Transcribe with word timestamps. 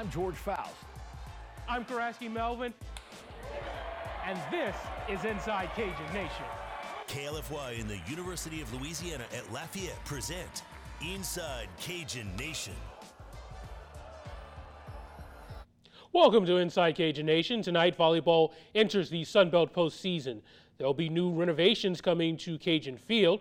I'm 0.00 0.10
George 0.10 0.36
Faust. 0.36 0.72
I'm 1.68 1.84
Karaski 1.84 2.32
Melvin. 2.32 2.72
And 4.24 4.38
this 4.50 4.74
is 5.10 5.26
Inside 5.26 5.68
Cajun 5.76 6.06
Nation. 6.14 6.46
KLFY 7.06 7.78
and 7.78 7.90
the 7.90 8.00
University 8.08 8.62
of 8.62 8.72
Louisiana 8.72 9.24
at 9.36 9.52
Lafayette 9.52 10.02
present 10.06 10.62
Inside 11.06 11.68
Cajun 11.78 12.34
Nation. 12.36 12.72
Welcome 16.14 16.46
to 16.46 16.56
Inside 16.56 16.92
Cajun 16.92 17.26
Nation. 17.26 17.60
Tonight, 17.60 17.98
volleyball 17.98 18.52
enters 18.74 19.10
the 19.10 19.22
Sun 19.24 19.50
Belt 19.50 19.74
postseason. 19.74 20.40
There 20.78 20.86
will 20.86 20.94
be 20.94 21.10
new 21.10 21.30
renovations 21.30 22.00
coming 22.00 22.38
to 22.38 22.56
Cajun 22.56 22.96
Field. 22.96 23.40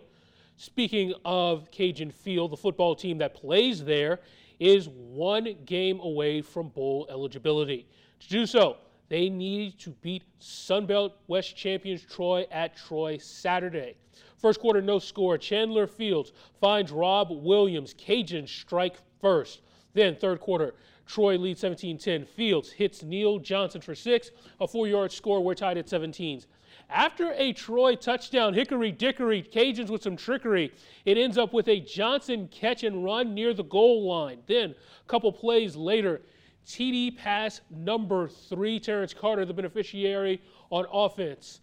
Speaking 0.57 1.13
of 1.23 1.71
Cajun 1.71 2.11
Field, 2.11 2.51
the 2.51 2.57
football 2.57 2.95
team 2.95 3.17
that 3.19 3.33
plays 3.33 3.85
there 3.85 4.19
is 4.59 4.89
one 4.89 5.55
game 5.65 5.99
away 6.01 6.41
from 6.41 6.69
bowl 6.69 7.07
eligibility. 7.09 7.87
To 8.19 8.29
do 8.29 8.45
so, 8.45 8.77
they 9.07 9.29
need 9.29 9.79
to 9.79 9.91
beat 10.01 10.23
Sunbelt 10.39 11.13
West 11.27 11.55
champions 11.55 12.03
Troy 12.03 12.45
at 12.51 12.75
Troy 12.75 13.17
Saturday. 13.17 13.95
First 14.37 14.59
quarter, 14.59 14.81
no 14.81 14.99
score. 14.99 15.37
Chandler 15.37 15.87
Fields 15.87 16.31
finds 16.61 16.91
Rob 16.91 17.29
Williams. 17.31 17.93
Cajun 17.97 18.47
strike 18.47 18.97
first. 19.19 19.61
Then, 19.93 20.15
third 20.15 20.39
quarter, 20.39 20.75
Troy 21.05 21.37
leads 21.37 21.59
17 21.61 21.97
10. 21.97 22.25
Fields 22.25 22.71
hits 22.71 23.03
Neil 23.03 23.39
Johnson 23.39 23.81
for 23.81 23.95
six, 23.95 24.29
a 24.61 24.67
four 24.67 24.87
yard 24.87 25.11
score. 25.11 25.43
We're 25.43 25.55
tied 25.55 25.77
at 25.77 25.87
17s. 25.87 26.45
After 26.89 27.33
a 27.33 27.53
Troy 27.53 27.95
touchdown, 27.95 28.53
Hickory 28.53 28.91
Dickory, 28.91 29.43
Cajuns 29.43 29.89
with 29.89 30.01
some 30.01 30.17
trickery, 30.17 30.73
it 31.05 31.17
ends 31.17 31.37
up 31.37 31.53
with 31.53 31.67
a 31.67 31.79
Johnson 31.79 32.47
catch 32.51 32.83
and 32.83 33.03
run 33.03 33.33
near 33.33 33.53
the 33.53 33.63
goal 33.63 34.07
line. 34.07 34.39
Then, 34.47 34.71
a 34.71 35.07
couple 35.07 35.31
plays 35.31 35.75
later, 35.75 36.21
TD 36.65 37.15
pass 37.15 37.61
number 37.69 38.27
three, 38.27 38.79
Terrence 38.79 39.13
Carter, 39.13 39.45
the 39.45 39.53
beneficiary 39.53 40.41
on 40.71 40.85
offense. 40.91 41.61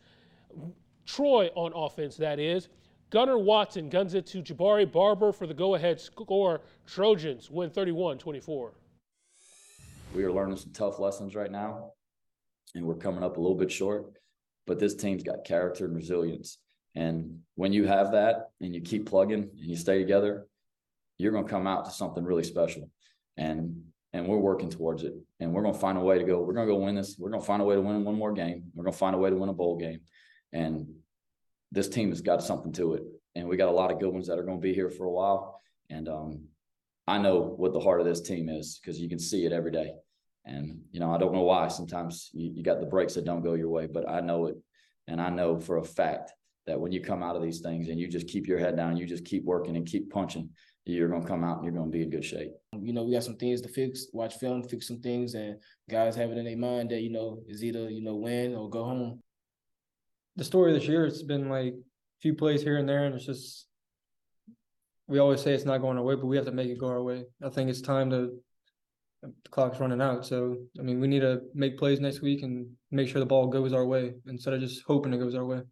Troy 1.04 1.50
on 1.54 1.72
offense, 1.74 2.16
that 2.16 2.38
is. 2.38 2.68
Gunnar 3.10 3.38
Watson 3.38 3.88
guns 3.88 4.14
it 4.14 4.26
to 4.26 4.42
Jabre 4.42 4.90
Barber 4.90 5.32
for 5.32 5.46
the 5.46 5.54
go 5.54 5.74
ahead 5.74 6.00
score. 6.00 6.60
Trojans 6.86 7.50
win 7.50 7.70
31 7.70 8.18
24 8.18 8.72
we 10.16 10.24
are 10.24 10.32
learning 10.32 10.56
some 10.56 10.72
tough 10.72 10.98
lessons 10.98 11.34
right 11.34 11.50
now, 11.50 11.92
and 12.74 12.86
we're 12.86 12.94
coming 12.94 13.22
up 13.22 13.36
a 13.36 13.40
little 13.40 13.56
bit 13.56 13.70
short. 13.70 14.06
But 14.66 14.78
this 14.78 14.94
team's 14.94 15.22
got 15.22 15.44
character 15.44 15.84
and 15.84 15.94
resilience. 15.94 16.58
And 16.94 17.40
when 17.54 17.72
you 17.72 17.86
have 17.86 18.12
that 18.12 18.50
and 18.60 18.74
you 18.74 18.80
keep 18.80 19.06
plugging 19.06 19.42
and 19.42 19.70
you 19.70 19.76
stay 19.76 19.98
together, 19.98 20.46
you're 21.18 21.32
going 21.32 21.44
to 21.44 21.50
come 21.50 21.66
out 21.66 21.84
to 21.84 21.90
something 21.90 22.24
really 22.24 22.44
special. 22.44 22.90
And 23.36 23.82
and 24.12 24.26
we're 24.26 24.38
working 24.38 24.70
towards 24.70 25.02
it. 25.02 25.12
And 25.40 25.52
we're 25.52 25.62
going 25.62 25.74
to 25.74 25.80
find 25.80 25.98
a 25.98 26.00
way 26.00 26.18
to 26.18 26.24
go. 26.24 26.40
We're 26.40 26.54
going 26.54 26.66
to 26.66 26.72
go 26.72 26.80
win 26.80 26.94
this. 26.94 27.16
We're 27.18 27.28
going 27.28 27.42
to 27.42 27.46
find 27.46 27.60
a 27.60 27.64
way 27.66 27.74
to 27.74 27.82
win 27.82 28.02
one 28.02 28.16
more 28.16 28.32
game. 28.32 28.64
We're 28.74 28.84
going 28.84 28.92
to 28.92 28.98
find 28.98 29.14
a 29.14 29.18
way 29.18 29.28
to 29.28 29.36
win 29.36 29.50
a 29.50 29.52
bowl 29.54 29.76
game. 29.76 30.00
And 30.54 30.86
this 31.70 31.88
team 31.88 32.08
has 32.08 32.22
got 32.22 32.42
something 32.42 32.72
to 32.74 32.94
it. 32.94 33.02
And 33.34 33.46
we 33.46 33.58
got 33.58 33.68
a 33.68 33.72
lot 33.72 33.92
of 33.92 34.00
good 34.00 34.12
ones 34.12 34.28
that 34.28 34.38
are 34.38 34.44
going 34.44 34.56
to 34.56 34.62
be 34.62 34.72
here 34.72 34.88
for 34.88 35.04
a 35.04 35.10
while. 35.10 35.60
And 35.90 36.08
um, 36.08 36.44
I 37.06 37.18
know 37.18 37.40
what 37.40 37.74
the 37.74 37.80
heart 37.80 38.00
of 38.00 38.06
this 38.06 38.22
team 38.22 38.48
is 38.48 38.80
because 38.80 38.98
you 38.98 39.08
can 39.08 39.18
see 39.18 39.44
it 39.44 39.52
every 39.52 39.70
day. 39.70 39.92
And, 40.46 40.80
you 40.92 41.00
know, 41.00 41.12
I 41.12 41.18
don't 41.18 41.32
know 41.32 41.42
why 41.42 41.68
sometimes 41.68 42.30
you, 42.32 42.52
you 42.54 42.62
got 42.62 42.80
the 42.80 42.86
breaks 42.86 43.14
that 43.14 43.24
don't 43.24 43.42
go 43.42 43.54
your 43.54 43.68
way, 43.68 43.86
but 43.86 44.08
I 44.08 44.20
know 44.20 44.46
it. 44.46 44.56
And 45.08 45.20
I 45.20 45.28
know 45.28 45.58
for 45.58 45.78
a 45.78 45.84
fact 45.84 46.32
that 46.66 46.80
when 46.80 46.92
you 46.92 47.00
come 47.00 47.22
out 47.22 47.36
of 47.36 47.42
these 47.42 47.60
things 47.60 47.88
and 47.88 47.98
you 47.98 48.08
just 48.08 48.28
keep 48.28 48.46
your 48.46 48.58
head 48.58 48.76
down, 48.76 48.96
you 48.96 49.06
just 49.06 49.24
keep 49.24 49.44
working 49.44 49.76
and 49.76 49.86
keep 49.86 50.10
punching, 50.10 50.48
you're 50.84 51.08
going 51.08 51.22
to 51.22 51.28
come 51.28 51.42
out 51.42 51.56
and 51.56 51.64
you're 51.64 51.74
going 51.74 51.90
to 51.90 51.96
be 51.96 52.04
in 52.04 52.10
good 52.10 52.24
shape. 52.24 52.52
You 52.80 52.92
know, 52.92 53.02
we 53.02 53.12
got 53.12 53.24
some 53.24 53.36
things 53.36 53.60
to 53.62 53.68
fix, 53.68 54.06
watch 54.12 54.36
film, 54.36 54.62
fix 54.62 54.86
some 54.86 55.00
things, 55.00 55.34
and 55.34 55.56
guys 55.90 56.14
have 56.14 56.30
it 56.30 56.38
in 56.38 56.44
their 56.44 56.56
mind 56.56 56.90
that, 56.90 57.02
you 57.02 57.10
know, 57.10 57.40
is 57.48 57.64
either, 57.64 57.90
you 57.90 58.02
know, 58.02 58.14
win 58.14 58.54
or 58.54 58.70
go 58.70 58.84
home. 58.84 59.20
The 60.36 60.44
story 60.44 60.72
this 60.72 60.86
year, 60.86 61.06
it's 61.06 61.22
been 61.22 61.48
like 61.48 61.72
a 61.74 62.20
few 62.20 62.34
plays 62.34 62.62
here 62.62 62.76
and 62.76 62.88
there, 62.88 63.04
and 63.04 63.16
it's 63.16 63.26
just, 63.26 63.66
we 65.08 65.18
always 65.18 65.40
say 65.40 65.54
it's 65.54 65.64
not 65.64 65.80
going 65.80 65.98
our 65.98 66.04
way, 66.04 66.14
but 66.14 66.26
we 66.26 66.36
have 66.36 66.46
to 66.46 66.52
make 66.52 66.68
it 66.68 66.78
go 66.78 66.88
our 66.88 67.02
way. 67.02 67.24
I 67.42 67.48
think 67.48 67.68
it's 67.68 67.80
time 67.80 68.10
to 68.10 68.38
the 69.22 69.32
clock's 69.50 69.80
running 69.80 70.00
out. 70.00 70.26
So 70.26 70.56
I 70.78 70.82
mean, 70.82 71.00
we 71.00 71.08
need 71.08 71.20
to 71.20 71.42
make 71.54 71.78
plays 71.78 72.00
next 72.00 72.22
week 72.22 72.42
and 72.42 72.66
make 72.90 73.08
sure 73.08 73.20
the 73.20 73.26
ball 73.26 73.48
goes 73.48 73.72
our 73.72 73.86
way 73.86 74.14
instead 74.26 74.54
of 74.54 74.60
just 74.60 74.82
hoping 74.86 75.12
it 75.12 75.18
goes 75.18 75.34
our 75.34 75.44
way. 75.44 75.62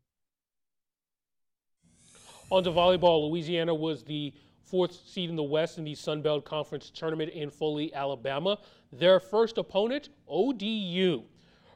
On 2.51 2.63
to 2.63 2.71
volleyball, 2.71 3.29
Louisiana 3.29 3.75
was 3.75 4.05
the 4.05 4.33
fourth 4.63 4.99
seed 5.07 5.31
in 5.31 5.37
the 5.37 5.43
West 5.43 5.79
in 5.79 5.85
the 5.85 5.95
Sun 5.95 6.23
Belt 6.23 6.45
Conference 6.45 6.91
tournament 6.91 7.31
in 7.31 7.51
Foley, 7.51 7.95
Alabama. 7.95 8.59
Their 8.93 9.19
first 9.21 9.59
opponent, 9.59 10.11
ODU. 10.29 11.23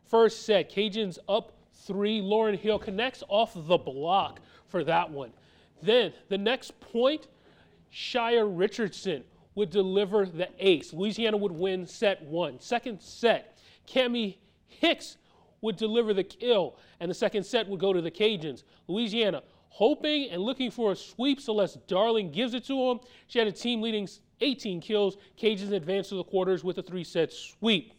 First 0.04 0.46
set, 0.46 0.70
Cajuns 0.70 1.18
up 1.28 1.52
three. 1.86 2.20
Lauren 2.20 2.56
Hill 2.56 2.78
connects 2.78 3.22
off 3.28 3.52
the 3.54 3.78
block 3.78 4.40
for 4.66 4.84
that 4.84 5.10
one. 5.10 5.32
Then 5.82 6.12
the 6.28 6.38
next 6.38 6.78
point, 6.80 7.28
Shia 7.92 8.46
Richardson 8.46 9.24
would 9.58 9.70
deliver 9.70 10.24
the 10.24 10.48
ace. 10.60 10.92
Louisiana 10.92 11.36
would 11.36 11.50
win 11.50 11.84
set 11.84 12.22
one. 12.22 12.60
Second 12.60 13.02
set, 13.02 13.58
Cami 13.88 14.36
Hicks 14.68 15.16
would 15.60 15.76
deliver 15.76 16.14
the 16.14 16.22
kill, 16.22 16.76
and 17.00 17.10
the 17.10 17.14
second 17.14 17.42
set 17.42 17.66
would 17.66 17.80
go 17.80 17.92
to 17.92 18.00
the 18.00 18.10
Cajuns. 18.10 18.62
Louisiana 18.86 19.42
hoping 19.70 20.30
and 20.30 20.42
looking 20.42 20.70
for 20.70 20.92
a 20.92 20.96
sweep. 20.96 21.40
Celeste 21.40 21.84
Darling 21.88 22.30
gives 22.30 22.54
it 22.54 22.64
to 22.66 22.88
them. 22.88 23.00
She 23.26 23.40
had 23.40 23.48
a 23.48 23.52
team 23.52 23.82
leading 23.82 24.08
18 24.40 24.80
kills. 24.80 25.16
Cajuns 25.36 25.72
advance 25.72 26.08
to 26.10 26.14
the 26.14 26.24
quarters 26.24 26.62
with 26.62 26.78
a 26.78 26.82
three 26.82 27.02
set 27.02 27.32
sweep. 27.32 27.94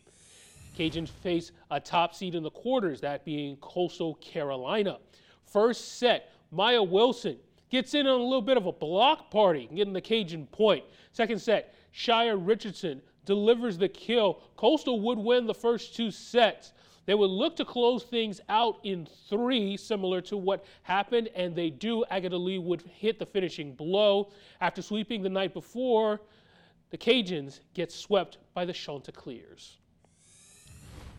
Cajuns 0.78 1.10
face 1.10 1.52
a 1.72 1.80
top 1.82 2.16
seed 2.16 2.36
in 2.36 2.44
the 2.44 2.52
quarters, 2.52 3.02
that 3.02 3.26
being 3.26 3.58
Coastal 3.58 4.16
Carolina. 4.16 4.98
First 5.44 5.98
set, 5.98 6.32
Maya 6.52 6.82
Wilson 6.82 7.38
Gets 7.70 7.94
in 7.94 8.08
on 8.08 8.20
a 8.20 8.24
little 8.24 8.42
bit 8.42 8.58
of 8.58 8.66
a 8.66 8.72
block 8.72 9.30
party, 9.30 9.70
getting 9.74 9.94
the 9.94 10.02
Cajun 10.02 10.48
point. 10.48 10.84
Second 11.12 11.40
set, 11.40 11.76
Shire 11.92 12.38
Richardson 12.38 13.02
delivers 13.26 13.78
the 13.78 13.90
kill. 13.90 14.42
Coastal 14.56 15.00
would 15.02 15.20
win 15.20 15.46
the 15.46 15.54
first 15.54 15.96
two 15.96 16.10
sets. 16.10 16.74
They 17.06 17.14
would 17.16 17.30
look 17.30 17.56
to 17.56 17.66
close 17.66 18.04
things 18.04 18.42
out 18.50 18.80
in 18.84 19.08
three, 19.30 19.78
similar 19.78 20.22
to 20.22 20.38
what 20.38 20.66
happened, 20.84 21.30
and 21.36 21.56
they 21.56 21.70
do. 21.70 22.04
Agatha 22.10 22.38
Lee 22.38 22.60
would 22.60 22.82
hit 22.82 23.20
the 23.20 23.26
finishing 23.26 23.74
blow. 23.74 24.32
After 24.62 24.82
sweeping 24.82 25.22
the 25.22 25.30
night 25.30 25.54
before, 25.54 26.22
the 26.92 26.98
Cajuns 26.98 27.60
get 27.74 27.92
swept 27.92 28.38
by 28.54 28.66
the 28.66 28.74
Chanticleers. 28.74 29.78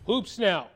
Hoops 0.05 0.39
now. 0.39 0.67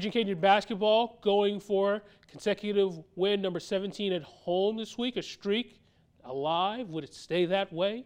Cajun 0.00 0.40
basketball 0.40 1.18
going 1.22 1.60
for 1.60 2.02
consecutive 2.26 2.98
win 3.16 3.40
number 3.40 3.60
17 3.60 4.12
at 4.12 4.22
home 4.22 4.76
this 4.76 4.98
week, 4.98 5.16
a 5.16 5.22
streak 5.22 5.80
alive. 6.24 6.88
Would 6.88 7.04
it 7.04 7.14
stay 7.14 7.46
that 7.46 7.72
way? 7.72 8.04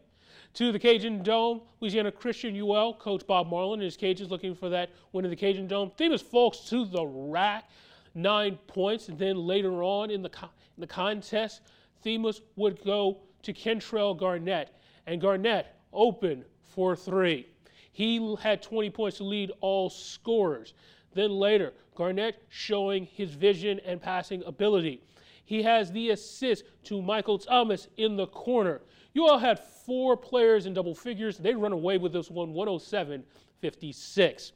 To 0.54 0.72
the 0.72 0.78
Cajun 0.78 1.22
Dome, 1.22 1.62
Louisiana 1.80 2.12
Christian 2.12 2.58
UL, 2.60 2.94
Coach 2.94 3.26
Bob 3.26 3.48
Marlin 3.48 3.80
and 3.80 3.84
his 3.84 3.96
Cajuns 3.96 4.30
looking 4.30 4.54
for 4.54 4.68
that 4.68 4.90
win 5.12 5.24
in 5.24 5.30
the 5.30 5.36
Cajun 5.36 5.66
Dome. 5.66 5.90
Themus 5.98 6.22
Fulks 6.22 6.68
to 6.68 6.84
the 6.84 7.06
rack, 7.06 7.70
nine 8.14 8.58
points. 8.66 9.08
And 9.08 9.18
then 9.18 9.36
later 9.36 9.82
on 9.82 10.10
in 10.10 10.22
the, 10.22 10.30
in 10.76 10.80
the 10.80 10.86
contest, 10.86 11.62
Themus 12.04 12.40
would 12.56 12.82
go 12.84 13.18
to 13.42 13.52
Kentrell 13.52 14.18
Garnett. 14.18 14.74
And 15.06 15.20
Garnett 15.20 15.74
open 15.92 16.44
for 16.64 16.94
three. 16.96 17.46
He 17.92 18.36
had 18.40 18.62
20 18.62 18.90
points 18.90 19.16
to 19.16 19.24
lead 19.24 19.52
all 19.60 19.90
scorers. 19.90 20.74
Then 21.14 21.32
later, 21.32 21.72
Garnett 21.94 22.42
showing 22.48 23.06
his 23.06 23.30
vision 23.30 23.80
and 23.84 24.00
passing 24.00 24.42
ability. 24.44 25.02
He 25.44 25.62
has 25.62 25.90
the 25.90 26.10
assist 26.10 26.64
to 26.84 27.00
Michael 27.00 27.38
Thomas 27.38 27.88
in 27.96 28.16
the 28.16 28.26
corner. 28.26 28.82
You 29.14 29.26
all 29.26 29.38
had 29.38 29.58
four 29.58 30.16
players 30.16 30.66
in 30.66 30.74
double 30.74 30.94
figures. 30.94 31.38
They 31.38 31.54
run 31.54 31.72
away 31.72 31.98
with 31.98 32.12
this 32.12 32.30
one 32.30 32.52
107 32.52 33.24
56. 33.60 34.52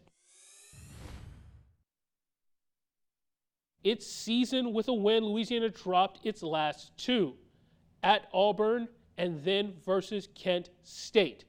Its 3.83 4.07
season 4.07 4.73
with 4.73 4.89
a 4.89 4.93
win, 4.93 5.25
Louisiana 5.25 5.69
dropped 5.69 6.25
its 6.25 6.43
last 6.43 6.97
two 6.97 7.35
at 8.03 8.29
Auburn 8.33 8.89
and 9.19 9.43
then 9.43 9.75
versus 9.85 10.29
Kent 10.35 10.71
State. 10.83 11.45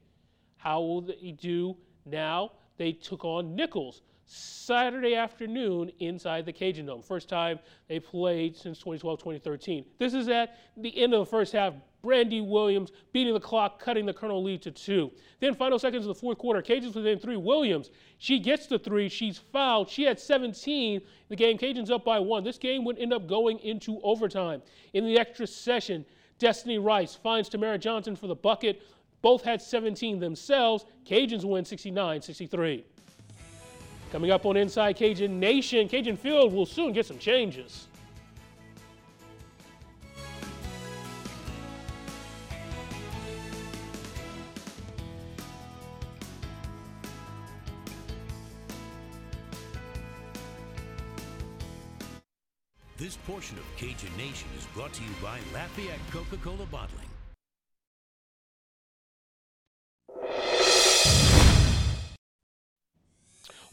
How 0.57 0.81
will 0.81 1.01
they 1.01 1.35
do 1.39 1.77
now? 2.05 2.53
They 2.77 2.91
took 2.91 3.23
on 3.23 3.55
Nicholls. 3.55 4.01
Saturday 4.25 5.15
afternoon 5.15 5.91
inside 5.99 6.45
the 6.45 6.53
Cajun 6.53 6.85
Dome. 6.85 7.01
First 7.01 7.27
time 7.27 7.59
they 7.87 7.99
played 7.99 8.55
since 8.55 8.77
2012 8.79 9.19
2013. 9.19 9.85
This 9.99 10.13
is 10.13 10.29
at 10.29 10.57
the 10.77 10.97
end 10.97 11.13
of 11.13 11.19
the 11.19 11.25
first 11.25 11.53
half. 11.53 11.73
Brandy 12.01 12.41
Williams 12.41 12.91
beating 13.13 13.33
the 13.33 13.39
clock, 13.39 13.79
cutting 13.79 14.05
the 14.05 14.13
Colonel 14.13 14.43
lead 14.43 14.61
to 14.63 14.71
two. 14.71 15.09
Then, 15.39 15.55
final 15.55 15.79
seconds 15.79 16.05
of 16.05 16.13
the 16.13 16.19
fourth 16.19 16.37
quarter, 16.37 16.61
Cajuns 16.61 16.95
within 16.95 17.17
three. 17.17 17.37
Williams, 17.37 17.91
she 18.17 18.39
gets 18.39 18.67
the 18.67 18.77
three. 18.77 19.07
She's 19.07 19.37
fouled. 19.37 19.89
She 19.89 20.03
had 20.03 20.19
17. 20.19 21.01
The 21.29 21.35
game, 21.35 21.57
Cajuns 21.57 21.89
up 21.89 22.03
by 22.03 22.19
one. 22.19 22.43
This 22.43 22.57
game 22.57 22.83
would 22.83 22.99
end 22.99 23.13
up 23.13 23.25
going 23.25 23.57
into 23.59 24.01
overtime. 24.03 24.61
In 24.93 25.05
the 25.05 25.17
extra 25.17 25.47
session, 25.47 26.05
Destiny 26.39 26.77
Rice 26.77 27.15
finds 27.15 27.47
Tamara 27.47 27.77
Johnson 27.77 28.17
for 28.17 28.27
the 28.27 28.35
bucket. 28.35 28.81
Both 29.21 29.43
had 29.43 29.61
17 29.61 30.19
themselves. 30.19 30.85
Cajuns 31.05 31.45
win 31.45 31.63
69 31.63 32.21
63. 32.21 32.83
Coming 34.13 34.30
up 34.30 34.45
on 34.45 34.56
Inside 34.57 34.95
Cajun 34.95 35.39
Nation, 35.39 35.89
Cajun 35.89 36.18
Field 36.18 36.54
will 36.54 36.68
soon 36.68 36.94
get 36.94 37.07
some 37.07 37.18
changes. 37.18 37.88
This 53.00 53.18
portion 53.25 53.57
of 53.57 53.63
Cajun 53.77 54.15
Nation 54.15 54.48
is 54.56 54.65
brought 54.75 54.94
to 54.94 55.01
you 55.01 55.10
by 55.24 55.39
Lafayette 55.56 55.98
Coca 56.12 56.38
Cola 56.38 56.68
Bottling. 56.68 57.02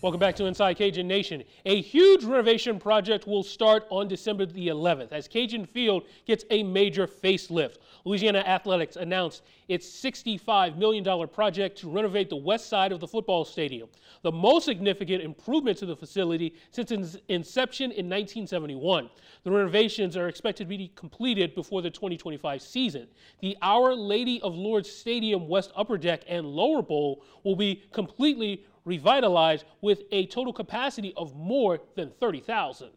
Welcome 0.02 0.19
back 0.19 0.35
to 0.37 0.47
Inside 0.47 0.79
Cajun 0.79 1.06
Nation. 1.06 1.44
A 1.67 1.82
huge 1.82 2.25
renovation 2.25 2.79
project 2.79 3.26
will 3.26 3.43
start 3.43 3.87
on 3.91 4.08
December 4.08 4.47
the 4.47 4.69
11th 4.69 5.12
as 5.12 5.29
Cajun 5.29 5.67
Field 5.67 6.05
gets 6.26 6.43
a 6.49 6.62
major 6.62 7.06
facelift. 7.06 7.76
Louisiana 8.06 8.38
Athletics 8.38 8.97
announced 8.97 9.43
its 9.69 9.87
$65 9.87 10.79
million 10.79 11.29
project 11.29 11.76
to 11.81 11.91
renovate 11.91 12.31
the 12.31 12.37
west 12.37 12.70
side 12.70 12.93
of 12.93 13.00
the 13.00 13.06
football 13.06 13.44
stadium, 13.44 13.91
the 14.23 14.32
most 14.32 14.64
significant 14.64 15.23
improvement 15.23 15.76
to 15.76 15.85
the 15.85 15.94
facility 15.94 16.55
since 16.70 16.91
its 16.91 17.19
inception 17.29 17.91
in 17.91 18.06
1971. 18.06 19.11
The 19.44 19.50
renovations 19.50 20.17
are 20.17 20.29
expected 20.29 20.64
to 20.64 20.79
be 20.79 20.91
completed 20.96 21.55
before 21.55 21.82
the 21.82 21.91
2025 21.91 22.62
season. 22.62 23.06
The 23.41 23.55
Our 23.61 23.94
Lady 23.94 24.41
of 24.41 24.55
Lourdes 24.55 24.91
Stadium 24.91 25.46
West 25.46 25.73
Upper 25.76 25.99
Deck 25.99 26.23
and 26.26 26.46
Lower 26.46 26.81
Bowl 26.81 27.23
will 27.44 27.56
be 27.56 27.85
completely 27.93 28.64
revitalized 28.91 29.65
with 29.81 30.03
a 30.11 30.27
total 30.27 30.53
capacity 30.53 31.15
of 31.17 31.35
more 31.37 31.81
than 31.95 32.11
30,000. 32.19 32.91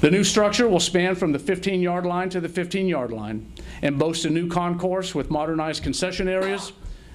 The 0.00 0.10
new 0.10 0.24
structure 0.24 0.66
will 0.66 0.80
span 0.80 1.14
from 1.14 1.32
the 1.32 1.38
15 1.38 1.80
yard 1.80 2.06
line 2.06 2.30
to 2.30 2.40
the 2.40 2.48
15 2.48 2.88
yard 2.88 3.12
line 3.12 3.52
and 3.82 3.98
boast 3.98 4.24
a 4.24 4.30
new 4.30 4.48
concourse 4.48 5.14
with 5.14 5.30
modernized 5.30 5.82
concession 5.82 6.26
areas, 6.26 6.72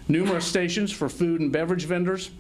numerous 0.08 0.46
stations 0.46 0.92
for 0.92 1.10
food 1.10 1.42
and 1.42 1.52
beverage 1.52 1.86
vendors, 1.86 2.32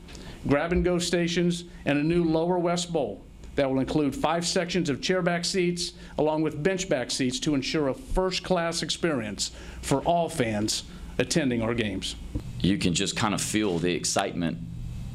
grab 0.48 0.72
and 0.72 0.86
go 0.86 1.00
stations, 1.00 1.66
and 1.86 1.98
a 1.98 2.04
new 2.04 2.24
lower 2.24 2.60
west 2.60 2.94
bowl 2.94 3.25
that 3.56 3.69
will 3.69 3.80
include 3.80 4.16
five 4.16 4.46
sections 4.46 4.90
of 4.90 5.01
chairback 5.01 5.46
seats 5.46 5.94
along 6.18 6.44
with 6.44 6.63
benchback 6.63 7.12
seats 7.12 7.40
to 7.40 7.56
ensure 7.56 7.88
a 7.88 7.94
first 7.94 8.44
class 8.44 8.84
experience 8.84 9.51
for 9.81 10.00
all 10.01 10.30
fans 10.30 10.84
attending 11.18 11.62
our 11.62 11.74
games. 11.74 12.16
You 12.62 12.78
can 12.78 12.94
just 12.94 13.16
kind 13.16 13.34
of 13.34 13.42
feel 13.42 13.80
the 13.80 13.94
excitement 13.94 14.57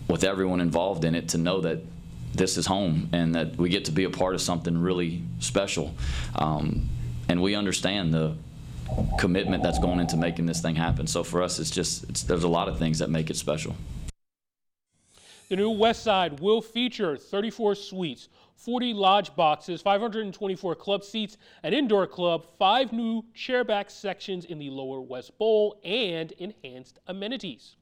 with 0.09 0.25
everyone 0.25 0.61
involved 0.61 1.05
in 1.05 1.15
it 1.15 1.29
to 1.31 1.39
know 1.39 1.61
that 1.61 1.81
this 2.35 2.57
is 2.57 2.67
home 2.67 3.09
and 3.13 3.35
that 3.35 3.57
we 3.57 3.69
get 3.69 3.85
to 3.87 3.93
be 3.93 4.05
a 4.05 4.11
part 4.11 4.35
of 4.35 4.41
something 4.41 4.77
really 4.77 5.23
special. 5.39 5.95
Um, 6.35 6.89
and 7.29 7.41
we 7.41 7.55
understand 7.55 8.13
the 8.13 8.37
commitment 9.19 9.63
that's 9.63 9.79
going 9.79 10.01
into 10.01 10.17
making 10.17 10.47
this 10.47 10.61
thing 10.61 10.75
happen. 10.75 11.07
So 11.07 11.25
for 11.25 11.43
us, 11.43 11.59
it's 11.59 11.71
just, 11.71 12.05
it's, 12.05 12.23
there's 12.23 12.45
a 12.45 12.49
lot 12.49 12.69
of 12.69 12.79
things 12.79 12.99
that 12.99 13.09
make 13.09 13.31
it 13.31 13.37
special. 13.37 13.75
The 15.49 15.57
new 15.57 15.71
West 15.71 16.03
Side 16.03 16.41
will 16.41 16.61
feature 16.61 17.17
34 17.17 17.75
suites, 17.75 18.29
40 18.57 18.95
lodge 18.95 19.35
boxes, 19.37 19.83
524 19.83 20.75
club 20.75 21.05
seats, 21.05 21.37
an 21.63 21.75
indoor 21.75 22.07
club, 22.07 22.47
five 22.59 22.93
new 22.93 23.25
chairback 23.37 23.91
sections 23.91 24.47
in 24.47 24.59
the 24.59 24.71
lower 24.71 25.01
West 25.01 25.37
Bowl, 25.39 25.79
and 25.85 26.33
enhanced 26.33 26.99
amenities. 27.07 27.77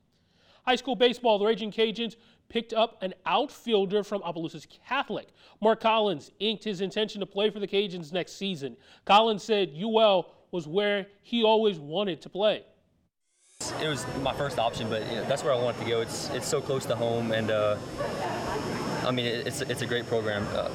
High 0.65 0.77
school 0.77 0.95
baseball, 0.95 1.39
the 1.39 1.45
Ragin' 1.45 1.73
Cajuns 1.73 2.17
picked 2.49 2.73
up 2.73 3.03
an 3.03 3.15
outfielder 3.27 4.05
from 4.05 4.23
Opelousas 4.23 4.67
Catholic. 4.87 5.29
Mark 5.61 5.81
Collins 5.81 6.31
inked 6.39 6.63
his 6.63 6.81
intention 6.81 7.21
to 7.21 7.27
play 7.27 7.51
for 7.51 7.59
the 7.59 7.67
Cajuns 7.67 8.13
next 8.13 8.33
season. 8.33 8.77
Collins 9.05 9.43
said 9.43 9.75
UL 9.77 10.33
was 10.53 10.69
where 10.69 11.07
he 11.23 11.43
always 11.43 11.79
wanted 11.79 12.21
to 12.23 12.29
play. 12.29 12.63
It 13.81 13.89
was 13.89 14.05
my 14.23 14.35
first 14.35 14.59
option, 14.59 14.89
but 14.89 15.03
you 15.09 15.17
know, 15.17 15.25
that's 15.25 15.43
where 15.43 15.53
I 15.53 15.57
wanted 15.57 15.81
to 15.81 15.89
go. 15.89 16.01
It's 16.01 16.29
it's 16.31 16.47
so 16.47 16.61
close 16.61 16.85
to 16.87 16.97
home, 16.97 17.31
and 17.31 17.51
uh, 17.51 17.77
I 19.05 19.13
mean 19.13 19.25
it's 19.25 19.61
it's 19.63 19.83
a 19.83 19.87
great 19.87 20.07
program, 20.07 20.47
uh, 20.53 20.69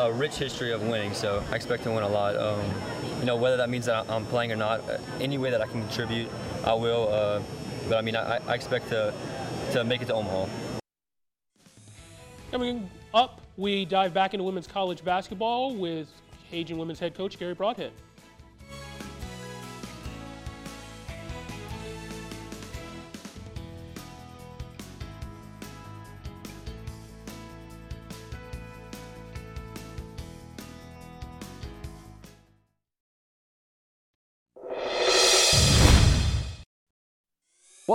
a 0.00 0.12
rich 0.12 0.34
history 0.34 0.72
of 0.72 0.82
winning. 0.82 1.14
So 1.14 1.44
I 1.50 1.54
expect 1.54 1.84
to 1.84 1.92
win 1.92 2.02
a 2.02 2.08
lot. 2.08 2.36
Um, 2.36 2.60
you 3.20 3.24
know 3.24 3.36
whether 3.36 3.56
that 3.58 3.70
means 3.70 3.86
that 3.86 4.10
I'm 4.10 4.26
playing 4.26 4.50
or 4.50 4.56
not, 4.56 4.80
uh, 4.90 4.98
any 5.20 5.38
way 5.38 5.50
that 5.50 5.60
I 5.60 5.66
can 5.66 5.80
contribute, 5.82 6.28
I 6.64 6.74
will. 6.74 7.08
Uh, 7.08 7.42
but 7.88 7.98
I 7.98 8.02
mean, 8.02 8.16
I, 8.16 8.38
I 8.46 8.54
expect 8.54 8.88
to, 8.88 9.12
to 9.72 9.84
make 9.84 10.02
it 10.02 10.06
to 10.06 10.14
Omaha. 10.14 10.46
Coming 12.50 12.88
up, 13.14 13.40
we 13.56 13.84
dive 13.84 14.14
back 14.14 14.34
into 14.34 14.44
women's 14.44 14.66
college 14.66 15.04
basketball 15.04 15.74
with 15.74 16.08
Cajun 16.50 16.78
women's 16.78 16.98
head 16.98 17.14
coach 17.14 17.38
Garry 17.38 17.54
Broadhead. 17.54 17.92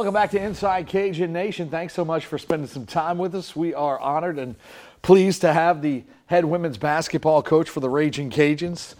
Welcome 0.01 0.15
back 0.15 0.31
to 0.31 0.41
Inside 0.41 0.87
Cajun 0.87 1.31
Nation. 1.31 1.69
Thanks 1.69 1.93
so 1.93 2.03
much 2.03 2.25
for 2.25 2.39
spending 2.39 2.67
some 2.67 2.87
time 2.87 3.19
with 3.19 3.35
us. 3.35 3.55
We 3.55 3.75
are 3.75 3.99
honored 3.99 4.39
and 4.39 4.55
pleased 5.03 5.41
to 5.41 5.53
have 5.53 5.83
the 5.83 6.03
head 6.25 6.43
women's 6.43 6.79
basketball 6.79 7.43
coach 7.43 7.69
for 7.69 7.81
the 7.81 7.87
Ragin' 7.87 8.31
Cajuns, 8.31 8.95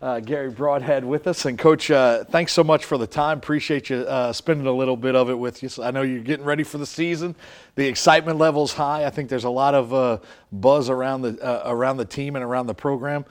uh, 0.00 0.20
Garry 0.20 0.50
Broadhead, 0.50 1.04
with 1.04 1.26
us. 1.26 1.44
And, 1.44 1.58
Coach, 1.58 1.90
uh, 1.90 2.22
thanks 2.22 2.52
so 2.52 2.62
much 2.62 2.84
for 2.84 2.96
the 2.98 3.06
time. 3.08 3.38
Appreciate 3.38 3.90
you 3.90 3.96
uh, 3.96 4.32
spending 4.32 4.68
a 4.68 4.72
little 4.72 4.96
bit 4.96 5.16
of 5.16 5.28
it 5.28 5.36
with. 5.36 5.58
So 5.72 5.82
I 5.82 5.90
know 5.90 6.02
you're 6.02 6.20
getting 6.20 6.46
ready 6.46 6.62
for 6.62 6.78
the 6.78 6.86
season. 6.86 7.34
The 7.74 7.88
excitement 7.88 8.38
level's 8.38 8.74
high. 8.74 9.06
I 9.06 9.10
think 9.10 9.30
there's 9.30 9.42
a 9.42 9.50
lot 9.50 9.74
of 9.74 9.92
uh, 9.92 10.18
buzz 10.52 10.88
around 10.88 11.22
the 11.22 11.44
uh, 11.44 11.68
around 11.68 11.96
the 11.96 12.04
team 12.04 12.36
and 12.36 12.44
around 12.44 12.68
the 12.68 12.74
program. 12.74 13.24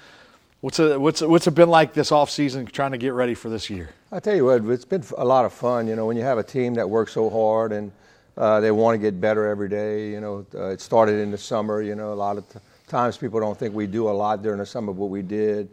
What's 0.59 0.77
it, 0.77 0.99
what's 0.99 1.21
what's 1.21 1.47
it 1.47 1.51
been 1.51 1.69
like 1.69 1.93
this 1.93 2.11
off 2.11 2.29
season 2.29 2.65
trying 2.65 2.91
to 2.91 2.97
get 2.97 3.13
ready 3.13 3.33
for 3.33 3.47
this 3.47 3.69
year? 3.69 3.91
I 4.13 4.19
tell 4.19 4.35
you 4.35 4.45
what, 4.45 4.63
it's 4.65 4.85
been 4.85 5.03
a 5.17 5.25
lot 5.25 5.43
of 5.43 5.51
fun. 5.53 5.87
You 5.87 5.95
know, 5.95 6.05
when 6.05 6.15
you 6.15 6.21
have 6.21 6.37
a 6.37 6.43
team 6.43 6.75
that 6.75 6.87
works 6.87 7.13
so 7.13 7.31
hard 7.31 7.71
and 7.71 7.91
uh, 8.37 8.59
they 8.59 8.69
want 8.69 8.93
to 8.93 8.99
get 8.99 9.19
better 9.19 9.47
every 9.47 9.67
day. 9.67 10.11
You 10.11 10.21
know, 10.21 10.45
uh, 10.53 10.67
it 10.67 10.81
started 10.81 11.19
in 11.19 11.31
the 11.31 11.37
summer. 11.37 11.81
You 11.81 11.95
know, 11.95 12.13
a 12.13 12.15
lot 12.15 12.37
of 12.37 12.45
times 12.87 13.17
people 13.17 13.39
don't 13.39 13.57
think 13.57 13.73
we 13.73 13.87
do 13.87 14.07
a 14.07 14.11
lot 14.11 14.43
during 14.43 14.59
the 14.59 14.67
summer, 14.67 14.93
but 14.93 15.05
we 15.05 15.23
did, 15.23 15.67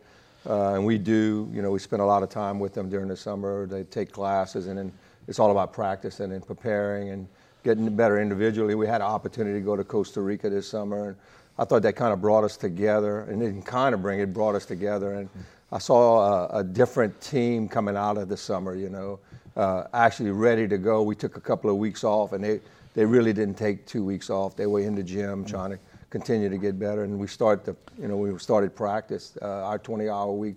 uh, 0.48 0.72
and 0.72 0.86
we 0.86 0.96
do. 0.96 1.50
You 1.52 1.60
know, 1.60 1.70
we 1.70 1.78
spend 1.78 2.00
a 2.00 2.06
lot 2.06 2.22
of 2.22 2.30
time 2.30 2.58
with 2.58 2.72
them 2.72 2.88
during 2.88 3.08
the 3.08 3.16
summer. 3.16 3.66
They 3.66 3.82
take 3.84 4.10
classes, 4.10 4.68
and 4.68 4.78
then 4.78 4.90
it's 5.28 5.38
all 5.38 5.50
about 5.50 5.74
practice 5.74 6.20
and 6.20 6.32
then 6.32 6.40
preparing 6.40 7.10
and 7.10 7.28
getting 7.62 7.94
better 7.94 8.22
individually. 8.22 8.74
We 8.74 8.86
had 8.86 9.02
an 9.02 9.08
opportunity 9.08 9.58
to 9.58 9.64
go 9.64 9.76
to 9.76 9.84
Costa 9.84 10.22
Rica 10.22 10.48
this 10.48 10.66
summer. 10.66 11.08
And, 11.08 11.16
I 11.58 11.66
thought 11.66 11.82
that 11.82 11.94
kind 11.94 12.14
of 12.14 12.22
brought 12.22 12.42
us 12.42 12.56
together, 12.56 13.20
and 13.20 13.38
didn't 13.38 13.64
kind 13.64 13.94
of 13.94 14.00
bring 14.00 14.20
it, 14.20 14.32
brought 14.32 14.54
us 14.54 14.64
together. 14.64 15.12
And 15.12 15.28
I 15.72 15.78
saw 15.78 16.48
a, 16.48 16.58
a 16.58 16.64
different 16.64 17.20
team 17.20 17.68
coming 17.68 17.96
out 17.96 18.18
of 18.18 18.28
the 18.28 18.36
summer, 18.36 18.74
you 18.74 18.88
know, 18.88 19.20
uh, 19.56 19.84
actually 19.92 20.30
ready 20.30 20.66
to 20.66 20.78
go. 20.78 21.02
We 21.02 21.14
took 21.14 21.36
a 21.36 21.40
couple 21.40 21.70
of 21.70 21.76
weeks 21.76 22.02
off, 22.02 22.32
and 22.32 22.42
they, 22.42 22.60
they 22.94 23.04
really 23.04 23.32
didn't 23.32 23.56
take 23.56 23.86
two 23.86 24.04
weeks 24.04 24.30
off. 24.30 24.56
They 24.56 24.66
were 24.66 24.80
in 24.80 24.94
the 24.94 25.02
gym 25.02 25.44
trying 25.44 25.70
to 25.70 25.78
continue 26.10 26.48
to 26.48 26.58
get 26.58 26.78
better, 26.78 27.04
and 27.04 27.18
we 27.18 27.28
started 27.28 27.64
to, 27.66 27.76
you 28.00 28.08
know, 28.08 28.16
we 28.16 28.36
started 28.38 28.74
practice 28.74 29.38
uh, 29.42 29.46
our 29.46 29.78
20-hour 29.78 30.32
week. 30.32 30.56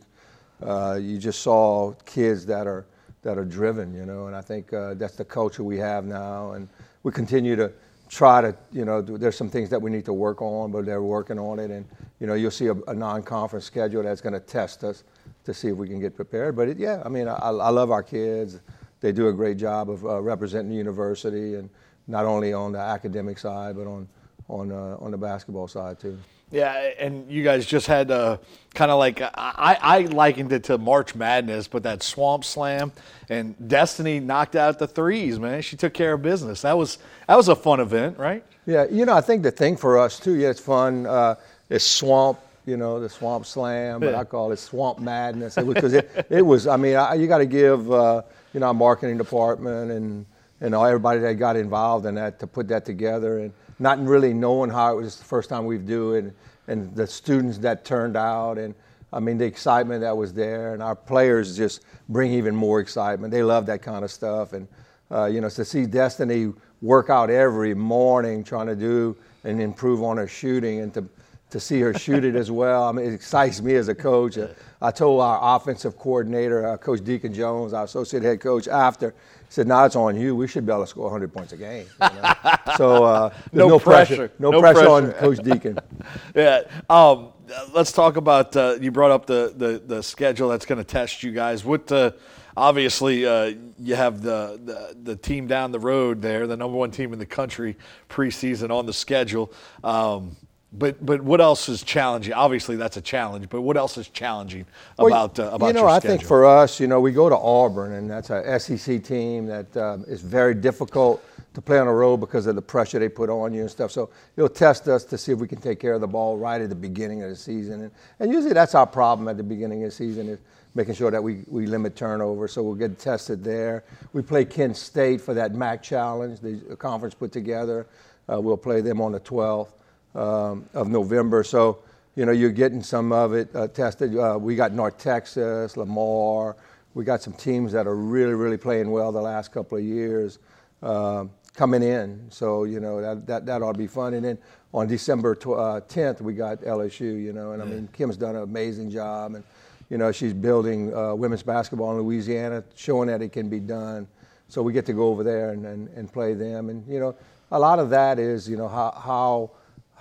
Uh, 0.63 0.97
you 0.99 1.17
just 1.17 1.41
saw 1.41 1.91
kids 2.05 2.45
that 2.47 2.65
are 2.67 2.85
that 3.21 3.37
are 3.37 3.45
driven, 3.45 3.93
you 3.93 4.05
know, 4.05 4.27
and 4.27 4.35
I 4.35 4.41
think 4.41 4.73
uh, 4.73 4.95
that's 4.95 5.15
the 5.15 5.23
culture 5.23 5.63
we 5.63 5.77
have 5.77 6.03
now, 6.03 6.51
and 6.51 6.67
we 7.03 7.11
continue 7.11 7.55
to 7.55 7.71
try 8.13 8.41
to, 8.41 8.55
you 8.71 8.85
know, 8.85 9.01
there's 9.01 9.35
some 9.35 9.49
things 9.49 9.69
that 9.69 9.81
we 9.81 9.89
need 9.89 10.05
to 10.05 10.13
work 10.13 10.41
on, 10.41 10.71
but 10.71 10.85
they're 10.85 11.01
working 11.01 11.39
on 11.39 11.57
it. 11.57 11.71
And, 11.71 11.85
you 12.19 12.27
know, 12.27 12.35
you'll 12.35 12.51
see 12.51 12.67
a, 12.67 12.75
a 12.87 12.93
non-conference 12.93 13.65
schedule 13.65 14.03
that's 14.03 14.21
going 14.21 14.33
to 14.33 14.39
test 14.39 14.83
us 14.83 15.03
to 15.45 15.53
see 15.53 15.69
if 15.69 15.75
we 15.75 15.87
can 15.87 15.99
get 15.99 16.15
prepared. 16.15 16.55
But 16.55 16.69
it, 16.69 16.77
yeah, 16.77 17.01
I 17.03 17.09
mean, 17.09 17.27
I, 17.27 17.33
I, 17.33 17.69
love 17.69 17.89
our 17.89 18.03
kids. 18.03 18.61
They 19.01 19.11
do 19.11 19.29
a 19.29 19.33
great 19.33 19.57
job 19.57 19.89
of 19.89 20.05
uh, 20.05 20.21
representing 20.21 20.69
the 20.69 20.77
university 20.77 21.55
and 21.55 21.69
not 22.07 22.25
only 22.25 22.53
on 22.53 22.71
the 22.71 22.79
academic 22.79 23.39
side, 23.39 23.75
but 23.75 23.87
on, 23.87 24.07
on, 24.47 24.71
uh, 24.71 24.97
on 24.99 25.11
the 25.11 25.17
basketball 25.17 25.67
side 25.67 25.99
too. 25.99 26.17
Yeah, 26.53 26.91
and 26.99 27.31
you 27.31 27.43
guys 27.43 27.65
just 27.65 27.87
had 27.87 28.11
uh, 28.11 28.37
kind 28.75 28.91
of 28.91 28.99
like 28.99 29.19
I, 29.21 29.77
I 29.81 29.99
likened 30.01 30.53
it 30.53 30.65
to 30.65 30.77
March 30.77 31.15
Madness, 31.15 31.67
but 31.67 31.81
that 31.81 32.03
swamp 32.03 32.45
slam 32.45 32.91
and 33.27 33.55
Destiny 33.67 34.19
knocked 34.19 34.55
out 34.55 34.77
the 34.77 34.85
threes. 34.85 35.39
Man, 35.39 35.63
she 35.63 35.75
took 35.75 35.95
care 35.95 36.13
of 36.13 36.21
business. 36.21 36.61
That 36.61 36.77
was 36.77 36.99
that 37.27 37.35
was 37.35 37.47
a 37.47 37.55
fun 37.55 37.79
event, 37.79 38.19
right? 38.19 38.43
Yeah, 38.67 38.85
you 38.85 39.03
know, 39.05 39.15
I 39.15 39.21
think 39.21 39.41
the 39.41 39.49
thing 39.49 39.75
for 39.75 39.97
us 39.97 40.19
too, 40.19 40.35
yeah, 40.35 40.51
it's 40.51 40.59
fun. 40.59 41.07
Uh, 41.07 41.35
it's 41.71 41.83
swamp, 41.83 42.39
you 42.67 42.77
know, 42.77 42.99
the 42.99 43.09
swamp 43.09 43.47
slam, 43.47 43.99
but 43.99 44.13
I 44.13 44.23
call 44.23 44.51
it 44.51 44.59
swamp 44.59 44.99
madness 44.99 45.55
because 45.55 45.93
it, 45.93 46.11
it, 46.15 46.27
it, 46.29 46.41
was. 46.43 46.67
I 46.67 46.77
mean, 46.77 46.95
I, 46.95 47.15
you 47.15 47.25
got 47.25 47.39
to 47.39 47.47
give 47.47 47.91
uh, 47.91 48.21
you 48.53 48.59
know 48.59 48.67
our 48.67 48.73
marketing 48.75 49.17
department 49.17 49.89
and 49.89 50.25
and 50.63 50.73
everybody 50.73 51.19
that 51.19 51.33
got 51.35 51.57
involved 51.57 52.05
in 52.05 52.15
that 52.15 52.39
to 52.39 52.47
put 52.47 52.69
that 52.69 52.85
together 52.85 53.39
and 53.39 53.53
not 53.79 54.03
really 54.03 54.33
knowing 54.33 54.69
how 54.69 54.97
it 54.97 55.01
was 55.01 55.17
the 55.17 55.25
first 55.25 55.49
time 55.49 55.65
we 55.65 55.77
do 55.77 56.13
it, 56.13 56.33
and 56.67 56.95
the 56.95 57.05
students 57.05 57.57
that 57.59 57.83
turned 57.83 58.15
out, 58.15 58.57
and 58.57 58.73
I 59.11 59.19
mean 59.19 59.37
the 59.37 59.45
excitement 59.45 60.01
that 60.01 60.15
was 60.15 60.33
there, 60.33 60.73
and 60.73 60.81
our 60.81 60.95
players 60.95 61.57
just 61.57 61.81
bring 62.07 62.31
even 62.31 62.55
more 62.55 62.79
excitement. 62.79 63.31
They 63.31 63.43
love 63.43 63.65
that 63.65 63.81
kind 63.81 64.05
of 64.05 64.11
stuff, 64.11 64.53
and 64.53 64.67
uh, 65.11 65.25
you 65.25 65.41
know 65.41 65.49
to 65.49 65.65
see 65.65 65.85
Destiny 65.85 66.53
work 66.81 67.09
out 67.09 67.29
every 67.29 67.73
morning 67.73 68.43
trying 68.43 68.67
to 68.67 68.75
do 68.75 69.17
and 69.43 69.61
improve 69.61 70.01
on 70.01 70.15
her 70.15 70.27
shooting, 70.27 70.79
and 70.79 70.93
to 70.93 71.03
to 71.49 71.59
see 71.59 71.79
her 71.81 71.93
shoot 71.93 72.23
it 72.23 72.35
as 72.35 72.49
well. 72.49 72.85
I 72.85 72.91
mean, 72.91 73.05
it 73.05 73.13
excites 73.13 73.61
me 73.61 73.75
as 73.75 73.87
a 73.87 73.93
coach. 73.93 74.39
Uh, 74.39 74.47
I 74.81 74.89
told 74.89 75.21
our 75.21 75.55
offensive 75.55 75.99
coordinator, 75.99 76.67
uh, 76.67 76.77
Coach 76.77 77.03
Deacon 77.03 77.31
Jones, 77.31 77.73
our 77.73 77.83
associate 77.83 78.23
head 78.23 78.41
coach, 78.41 78.67
after, 78.67 79.13
said, 79.53 79.67
"Now 79.67 79.85
it's 79.85 79.95
on 79.95 80.19
you. 80.19 80.35
We 80.35 80.47
should 80.47 80.65
be 80.65 80.71
able 80.71 80.83
to 80.83 80.87
score 80.87 81.03
100 81.03 81.31
points 81.31 81.53
a 81.53 81.57
game." 81.57 81.85
You 82.01 82.21
know? 82.21 82.33
so 82.77 83.03
uh, 83.03 83.33
No 83.51 83.67
no, 83.67 83.79
pressure. 83.79 84.31
No, 84.39 84.49
No 84.49 84.59
pressure, 84.59 84.87
on. 84.87 85.11
Coach 85.13 85.39
Deacon. 85.39 85.77
Yeah. 86.35 86.63
Um, 86.89 87.29
let's 87.73 87.91
talk 87.91 88.17
about. 88.17 88.55
Uh, 88.55 88.77
you 88.81 88.91
brought 88.91 89.11
up 89.11 89.25
the, 89.25 89.53
the, 89.55 89.81
the 89.85 90.01
schedule 90.01 90.49
that's 90.49 90.65
going 90.65 90.79
to 90.79 90.83
test 90.83 91.21
you 91.21 91.31
guys. 91.31 91.63
What? 91.63 91.91
Uh, 91.91 92.11
obviously, 92.57 93.25
uh, 93.25 93.53
you 93.77 93.95
have 93.95 94.21
the, 94.21 94.59
the 94.63 94.97
the 95.03 95.15
team 95.15 95.45
down 95.47 95.71
the 95.71 95.79
road 95.79 96.21
there, 96.21 96.47
the 96.47 96.57
number 96.57 96.77
one 96.77 96.89
team 96.89 97.13
in 97.13 97.19
the 97.19 97.25
country 97.25 97.77
preseason 98.09 98.71
on 98.71 98.85
the 98.87 98.93
schedule. 98.93 99.53
Um, 99.83 100.35
but 100.73 101.05
but 101.05 101.21
what 101.21 101.39
else 101.39 101.69
is 101.69 101.83
challenging? 101.83 102.33
Obviously, 102.33 102.75
that's 102.75 102.97
a 102.97 103.01
challenge. 103.01 103.47
But 103.49 103.61
what 103.61 103.77
else 103.77 103.97
is 103.97 104.09
challenging 104.09 104.65
Well, 104.97 105.07
about 105.07 105.39
uh, 105.39 105.51
about 105.53 105.67
you 105.67 105.73
know, 105.73 105.81
your 105.81 105.89
I 105.89 105.99
schedule? 105.99 106.17
think 106.17 106.27
for 106.27 106.45
us, 106.45 106.79
you 106.79 106.87
know, 106.87 106.99
we 106.99 107.11
go 107.11 107.29
to 107.29 107.37
Auburn, 107.37 107.93
and 107.93 108.09
that's 108.09 108.31
a 108.31 108.59
SEC 108.59 109.03
team 109.03 109.45
that 109.45 109.75
um, 109.77 110.03
is 110.07 110.21
very 110.21 110.55
difficult 110.55 111.23
to 111.53 111.61
play 111.61 111.77
on 111.77 111.85
the 111.85 111.93
road 111.93 112.17
because 112.17 112.47
of 112.47 112.55
the 112.55 112.61
pressure 112.61 112.97
they 112.97 113.09
put 113.09 113.29
on 113.29 113.53
you 113.53 113.61
and 113.61 113.69
stuff. 113.69 113.91
So 113.91 114.09
it'll 114.35 114.49
test 114.49 114.87
us 114.87 115.03
to 115.05 115.17
see 115.17 115.31
if 115.31 115.37
we 115.37 115.47
can 115.47 115.61
take 115.61 115.79
care 115.79 115.93
of 115.93 116.01
the 116.01 116.07
ball 116.07 116.37
right 116.37 116.59
at 116.59 116.69
the 116.69 116.75
beginning 116.75 117.21
of 117.21 117.29
the 117.29 117.35
season, 117.35 117.83
and, 117.83 117.91
and 118.19 118.31
usually 118.31 118.53
that's 118.53 118.73
our 118.73 118.87
problem 118.87 119.27
at 119.27 119.37
the 119.37 119.43
beginning 119.43 119.83
of 119.83 119.91
the 119.91 119.95
season 119.95 120.27
is 120.27 120.39
making 120.75 120.95
sure 120.95 121.11
that 121.11 121.21
we, 121.21 121.43
we 121.47 121.67
limit 121.67 121.95
turnover. 121.95 122.47
So 122.47 122.63
we'll 122.63 122.73
get 122.73 122.97
tested 122.97 123.43
there. 123.43 123.83
We 124.13 124.23
play 124.23 124.43
Kent 124.43 124.75
State 124.75 125.21
for 125.21 125.35
that 125.35 125.53
MAC 125.53 125.83
challenge, 125.83 126.39
the 126.39 126.75
conference 126.77 127.13
put 127.13 127.31
together. 127.31 127.85
Uh, 128.27 128.41
we'll 128.41 128.57
play 128.57 128.81
them 128.81 128.99
on 128.99 129.11
the 129.11 129.19
12th 129.19 129.73
um, 130.15 130.67
of 130.73 130.89
November. 130.89 131.43
So, 131.43 131.79
you 132.15 132.25
know, 132.25 132.31
you're 132.31 132.51
getting 132.51 132.83
some 132.83 133.11
of 133.11 133.33
it 133.33 133.49
uh, 133.55 133.67
tested. 133.67 134.17
Uh, 134.17 134.37
we 134.39 134.55
got 134.55 134.71
North 134.73 134.97
Texas, 134.97 135.75
Lamar. 135.77 136.55
We 136.93 137.03
got 137.03 137.21
some 137.21 137.33
teams 137.33 137.71
that 137.71 137.87
are 137.87 137.95
really, 137.95 138.33
really 138.33 138.57
playing 138.57 138.91
well 138.91 139.11
the 139.11 139.21
last 139.21 139.51
couple 139.51 139.77
of 139.77 139.83
years 139.83 140.39
uh, 140.83 141.25
coming 141.55 141.81
in. 141.81 142.27
So, 142.29 142.65
you 142.65 142.79
know, 142.79 143.01
that, 143.01 143.25
that, 143.27 143.45
that 143.47 143.61
ought 143.61 143.71
to 143.73 143.77
be 143.77 143.87
fun. 143.87 144.13
And 144.13 144.23
then 144.23 144.37
on 144.73 144.87
December 144.87 145.35
tw- 145.35 145.47
uh, 145.47 145.81
10th, 145.81 146.21
we 146.21 146.33
got 146.33 146.61
LSU, 146.61 147.21
you 147.23 147.33
know, 147.33 147.51
and 147.51 147.61
I 147.61 147.65
mean, 147.65 147.89
Kim's 147.93 148.17
done 148.17 148.35
an 148.35 148.43
amazing 148.43 148.91
job. 148.91 149.35
And, 149.35 149.43
you 149.89 149.97
know, 149.97 150.11
she's 150.11 150.33
building 150.33 150.93
uh, 150.95 151.13
women's 151.15 151.43
basketball 151.43 151.91
in 151.91 152.03
Louisiana, 152.03 152.63
showing 152.75 153.07
that 153.07 153.21
it 153.21 153.31
can 153.31 153.49
be 153.49 153.59
done. 153.59 154.07
So 154.47 154.61
we 154.61 154.73
get 154.73 154.85
to 154.87 154.93
go 154.93 155.07
over 155.07 155.23
there 155.23 155.51
and, 155.51 155.65
and, 155.65 155.89
and 155.89 156.11
play 156.11 156.33
them. 156.33 156.69
And, 156.69 156.87
you 156.87 156.99
know, 156.99 157.15
a 157.51 157.59
lot 157.59 157.79
of 157.79 157.89
that 157.91 158.19
is, 158.19 158.49
you 158.49 158.57
know, 158.57 158.67
how, 158.67 158.91
how, 158.91 159.51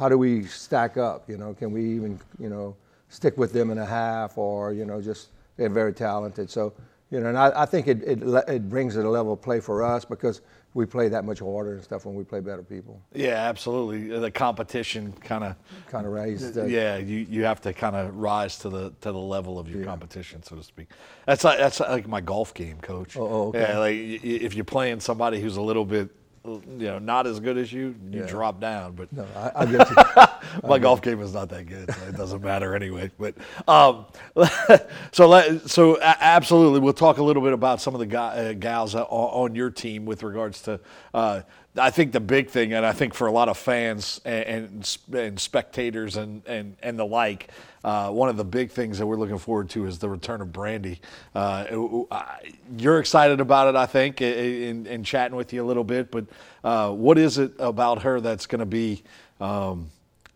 how 0.02 0.09
do 0.09 0.18
we 0.18 0.44
stack 0.44 0.97
up? 0.97 1.30
You 1.30 1.37
know, 1.37 1.54
can 1.54 1.71
we 1.71 1.85
even, 1.94 2.18
you 2.40 2.49
know, 2.49 2.75
stick 3.09 3.38
with 3.38 3.52
them 3.52 3.71
in 3.71 3.78
a 3.78 3.87
half 3.87 4.37
or, 4.37 4.73
you 4.73 4.85
know, 4.85 5.00
just 5.00 5.28
they're 5.56 5.68
very 5.68 5.92
talented. 5.92 6.50
So, 6.50 6.73
you 7.11 7.21
know, 7.21 7.28
and 7.28 7.38
I, 7.38 7.52
I 7.62 7.66
think 7.66 7.87
it, 7.87 8.02
it, 8.02 8.23
it 8.49 8.68
brings 8.68 8.97
it 8.97 9.04
a 9.04 9.09
level 9.09 9.35
of 9.35 9.40
play 9.42 9.61
for 9.61 9.82
us 9.82 10.04
because 10.04 10.40
we 10.75 10.87
play 10.87 11.09
that 11.11 11.25
much 11.25 11.38
harder 11.40 11.75
and 11.75 11.85
stuff 11.85 12.04
when 12.06 12.14
we 12.16 12.25
play 12.25 12.40
better 12.40 12.62
people. 12.62 13.00
yeah, 13.14 13.35
absolutely. 13.35 14.18
The 14.18 14.30
competition 14.30 15.12
kind 15.21 15.44
of 15.44 15.54
Kind 15.88 16.06
of 16.06 16.12
raised. 16.12 16.56
uh, 16.59 16.64
yeah, 16.64 16.97
you, 16.97 17.18
you 17.30 17.44
have 17.44 17.61
to 17.61 17.73
kind 17.73 17.94
of 17.94 18.16
rise 18.16 18.59
to 18.61 18.71
the 18.71 18.90
to 19.02 19.12
the 19.12 19.18
level 19.37 19.59
of 19.59 19.68
your 19.68 19.85
competition, 19.85 20.42
so 20.42 20.56
to 20.56 20.62
speak. 20.62 20.88
That's 21.26 21.44
like 21.44 21.59
that's 21.59 21.78
like 21.80 22.09
my 22.09 22.23
golf 22.23 22.54
game, 22.54 22.78
coach. 22.80 23.16
Oh, 23.18 23.28
oh, 23.28 23.49
okay. 23.49 23.61
Yeah, 23.61 23.78
like 23.78 23.97
if 24.25 24.54
you're 24.54 24.64
playing 24.64 25.00
somebody 25.00 25.38
who's 25.42 25.59
a 25.59 25.62
little 25.71 25.85
bit, 25.85 26.09
you 26.44 26.61
know, 26.87 26.99
not 26.99 27.26
as 27.26 27.38
good 27.40 27.56
as 27.56 27.72
you, 27.72 27.94
you 28.11 28.20
Yeah. 28.20 28.26
drop 28.26 28.61
down. 28.61 28.92
But 28.94 29.12
No, 29.12 29.25
I, 29.37 29.52
I 29.62 29.66
get 29.66 29.88
you. 29.88 29.96
my 30.68 30.78
golf 30.78 31.00
game 31.02 31.20
is 31.20 31.32
not 31.34 31.49
that 31.50 31.66
good, 31.66 31.92
so 31.94 32.06
it 32.06 32.16
doesn't 32.16 32.42
matter 32.42 32.75
anyway. 32.75 33.11
But 33.18 33.34
um, 33.68 34.06
so 35.12 35.28
let, 35.28 35.70
so 35.70 35.96
a- 35.99 36.16
absolutely, 36.20 36.80
we'll 36.80 36.92
talk 36.94 37.18
a 37.18 37.22
little 37.22 37.42
bit 37.42 37.52
about 37.52 37.80
some 37.80 37.94
of 37.94 38.00
the 38.00 38.06
guy, 38.06 38.37
uh, 38.50 38.52
gals 38.54 38.94
on, 38.94 39.02
on 39.04 39.54
your 39.54 39.70
team 39.70 40.04
with 40.04 40.22
regards 40.22 40.62
to. 40.62 40.80
Uh, 41.14 41.42
I 41.76 41.91
think 41.91 42.12
the 42.12 42.21
big 42.21 42.50
thing, 42.50 42.75
and 42.75 42.85
I 42.85 42.93
think 42.93 43.14
for 43.14 43.26
a 43.26 43.33
lot 43.33 43.49
of 43.49 43.57
fans 43.57 44.21
and 44.25 44.47
and, 44.47 44.99
and 45.14 45.41
spectators 45.41 46.17
and, 46.17 46.47
and, 46.47 46.76
and 46.83 46.99
the 46.99 47.07
like, 47.07 47.49
uh, 47.83 48.11
one 48.11 48.29
of 48.29 48.37
the 48.37 48.45
big 48.45 48.71
things 48.71 48.99
that 48.99 49.07
we're 49.07 49.17
looking 49.17 49.38
forward 49.38 49.71
to 49.71 49.87
is 49.87 49.99
the 49.99 50.09
return 50.09 50.43
of 50.43 50.52
Brandy. 50.52 51.00
Uh, 51.35 51.64
you're 52.76 52.99
excited 52.99 53.41
about 53.41 53.69
it, 53.69 53.76
I 53.76 53.87
think, 53.87 54.21
in, 54.21 54.87
in 54.87 55.02
chatting 55.02 55.37
with 55.37 55.52
you 55.52 55.64
a 55.64 55.67
little 55.67 55.85
bit. 55.85 56.11
But 56.11 56.26
uh, 56.62 56.91
what 56.91 57.17
is 57.17 57.38
it 57.38 57.52
about 57.59 58.02
her 58.02 58.21
that's 58.21 58.47
going 58.47 58.61
to 58.61 58.67
be? 58.67 59.02
Um, 59.41 59.91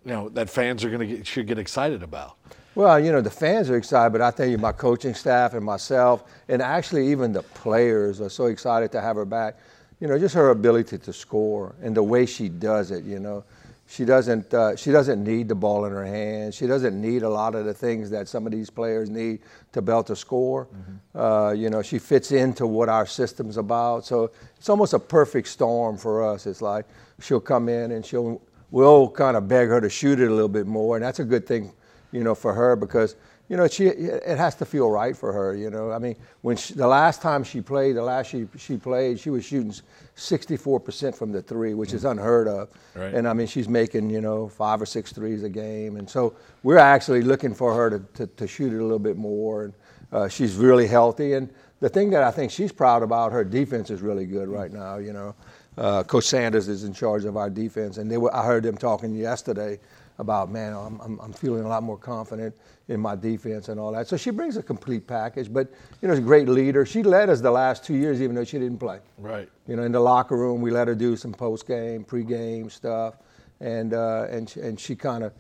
you 0.07 0.13
know 0.13 0.29
that 0.31 0.49
fans 0.49 0.85
are 0.85 0.91
going 0.91 1.09
to 1.09 1.25
should 1.25 1.47
get 1.47 1.59
excited 1.59 2.03
about. 2.03 2.37
Well, 2.77 3.01
you 3.01 3.11
know, 3.11 3.21
the 3.21 3.31
fans 3.31 3.71
are 3.71 3.77
excited, 3.77 4.13
but 4.13 4.21
I 4.21 4.31
tell 4.31 4.47
you, 4.47 4.59
my 4.59 4.71
coaching 4.71 5.15
staff 5.15 5.55
and 5.55 5.65
myself, 5.65 6.25
and 6.49 6.63
actually 6.63 7.09
even 7.09 7.33
the 7.33 7.43
players 7.43 8.21
are 8.21 8.29
so 8.29 8.47
excited 8.47 8.93
to 8.93 9.01
have 9.01 9.17
her 9.17 9.25
back. 9.25 9.57
You 10.01 10.09
know, 10.09 10.19
just 10.19 10.35
her 10.35 10.51
ability 10.51 10.99
to 10.99 11.13
score 11.13 11.75
and 11.83 11.97
the 11.97 12.03
way 12.03 12.27
she 12.27 12.49
does 12.49 12.91
it. 12.91 13.05
You 13.05 13.19
know, 13.19 13.45
she 13.89 14.05
doesn't 14.05 14.53
uh, 14.53 14.77
she 14.77 14.91
doesn't 14.93 15.23
need 15.23 15.49
the 15.49 15.55
ball 15.55 15.85
in 15.87 15.93
her 15.93 16.05
hands. 16.05 16.55
She 16.55 16.67
doesn't 16.67 17.01
need 17.01 17.23
a 17.23 17.29
lot 17.29 17.55
of 17.55 17.65
the 17.65 17.73
things 17.73 18.11
that 18.11 18.29
some 18.29 18.47
of 18.47 18.53
these 18.53 18.69
players 18.69 19.09
need 19.09 19.41
to 19.73 19.81
be 19.81 19.93
able 19.93 20.05
to 20.05 20.17
score. 20.17 20.69
Uh, 21.15 21.55
you 21.57 21.71
know, 21.71 21.83
she 21.83 21.99
fits 21.99 22.33
into 22.33 22.67
what 22.67 22.89
our 22.89 23.07
system's 23.07 23.57
about. 23.57 24.05
So 24.05 24.31
it's 24.57 24.69
almost 24.69 24.93
a 24.93 24.99
perfect 24.99 25.49
storm 25.49 25.97
for 25.97 26.25
us. 26.27 26.47
It's 26.47 26.61
like 26.61 26.85
she'll 27.21 27.41
come 27.41 27.69
in 27.69 27.93
and 27.93 28.05
she'll 28.05 28.43
we'll 28.71 29.09
kind 29.09 29.37
of 29.37 29.49
beg 29.49 29.69
her 29.69 29.81
to 29.81 29.89
shoot 29.89 30.21
it 30.21 30.29
a 30.29 30.35
little 30.35 30.49
bit 30.49 30.67
more, 30.67 30.97
and 30.97 31.05
that's 31.05 31.21
a 31.21 31.25
good 31.25 31.47
thing 31.47 31.73
you 32.13 32.25
know, 32.25 32.35
for 32.35 32.55
her 32.55 32.77
because 32.77 33.17
you 33.49 33.57
know 33.57 33.69
she 33.69 33.87
it 33.87 34.39
has 34.39 34.55
to 34.57 34.65
feel 34.65 34.91
right 34.91 35.17
for 35.17 35.33
her. 35.33 35.55
You 35.55 35.71
know, 35.71 35.93
I 35.93 35.99
mean, 35.99 36.17
when 36.43 36.57
she, 36.57 36.75
the 36.75 36.87
last 36.87 37.23
time 37.23 37.45
she 37.45 37.61
played, 37.61 37.97
the 37.97 38.03
last 38.03 38.29
she 38.29 38.47
she 38.59 38.77
played, 38.77 39.21
she 39.21 39.31
was 39.31 39.45
shooting 39.45 39.73
64% 40.17 41.15
from 41.15 41.33
the 41.33 41.43
three, 41.43 41.75
which 41.75 41.93
is 41.93 42.05
unheard 42.05 42.49
of. 42.49 42.71
Right. 42.95 43.15
And 43.15 43.29
I 43.29 43.33
mean, 43.33 43.47
she's 43.47 43.69
making 43.69 44.11
you 44.11 44.21
know 44.21 44.49
five 44.49 44.83
or 44.83 44.87
six 44.87 45.13
threes 45.13 45.45
a 45.45 45.49
game, 45.49 45.97
and 45.97 46.09
so 46.09 46.35
we're 46.63 46.79
actually 46.79 47.23
looking 47.23 47.55
for 47.55 47.73
her 47.75 47.91
to 47.91 48.01
to, 48.15 48.27
to 48.27 48.47
shoot 48.47 48.73
it 48.73 48.79
a 48.79 48.83
little 48.83 48.99
bit 48.99 49.17
more. 49.17 49.65
And 49.65 49.75
uh, 50.13 50.29
she's 50.29 50.57
really 50.57 50.87
healthy, 50.89 51.35
and 51.35 51.49
the 51.81 51.89
thing 51.89 52.11
that 52.11 52.23
I 52.23 52.31
think 52.33 52.51
she's 52.51 52.73
proud 52.73 53.03
about, 53.03 53.33
her 53.33 53.45
defense 53.45 53.91
is 53.91 54.01
really 54.03 54.27
good 54.27 54.49
right 54.49 54.73
now. 54.73 54.97
You 54.97 55.13
know. 55.13 55.35
Uh, 55.79 56.03
Coach 56.03 56.25
Sanders 56.25 56.69
is 56.69 56.85
in 56.85 56.95
charge 56.95 57.27
of 57.27 57.37
our 57.37 57.51
defense, 57.51 57.99
and 57.99 58.11
they 58.11 58.17
were, 58.17 58.35
I 58.35 58.47
heard 58.47 58.63
them 58.63 58.79
talking 58.79 59.15
yesterday 59.15 59.79
about, 60.19 60.51
man, 60.51 60.73
I'm, 60.73 61.01
I'm, 61.01 61.21
I'm 61.21 61.33
feeling 61.33 61.65
a 61.65 61.69
lot 61.69 61.83
more 61.83 61.99
confident 61.99 62.57
in 62.89 63.01
my 63.01 63.15
defense 63.15 63.69
and 63.69 63.79
all 63.79 63.93
that. 63.93 64.09
So 64.09 64.17
she 64.17 64.31
brings 64.31 64.57
a 64.57 64.63
complete 64.63 65.07
package, 65.07 65.53
but 65.53 65.71
you 66.01 66.09
know, 66.09 66.15
she's 66.15 66.23
a 66.23 66.27
great 66.27 66.49
leader. 66.49 66.87
She 66.87 67.03
led 67.03 67.29
us 67.29 67.41
the 67.41 67.51
last 67.51 67.85
two 67.85 67.95
years, 67.95 68.23
even 68.23 68.35
though 68.35 68.45
she 68.45 68.59
didn't 68.59 68.79
play. 68.79 69.01
Right. 69.19 69.49
You 69.67 69.77
know, 69.77 69.83
in 69.83 69.93
the 69.93 70.01
locker 70.01 70.37
room, 70.37 70.61
we 70.61 70.71
let 70.71 70.89
her 70.89 70.95
do 70.95 71.17
some 71.17 71.33
post 71.33 71.67
game, 71.67 72.05
pre 72.05 72.23
game 72.23 72.71
stuff, 72.71 73.17
and 73.61 73.93
uh, 73.95 74.27
and 74.31 74.49
she, 74.49 74.61
and 74.61 74.79
she 74.79 74.97
kind 74.97 75.25
of 75.25 75.33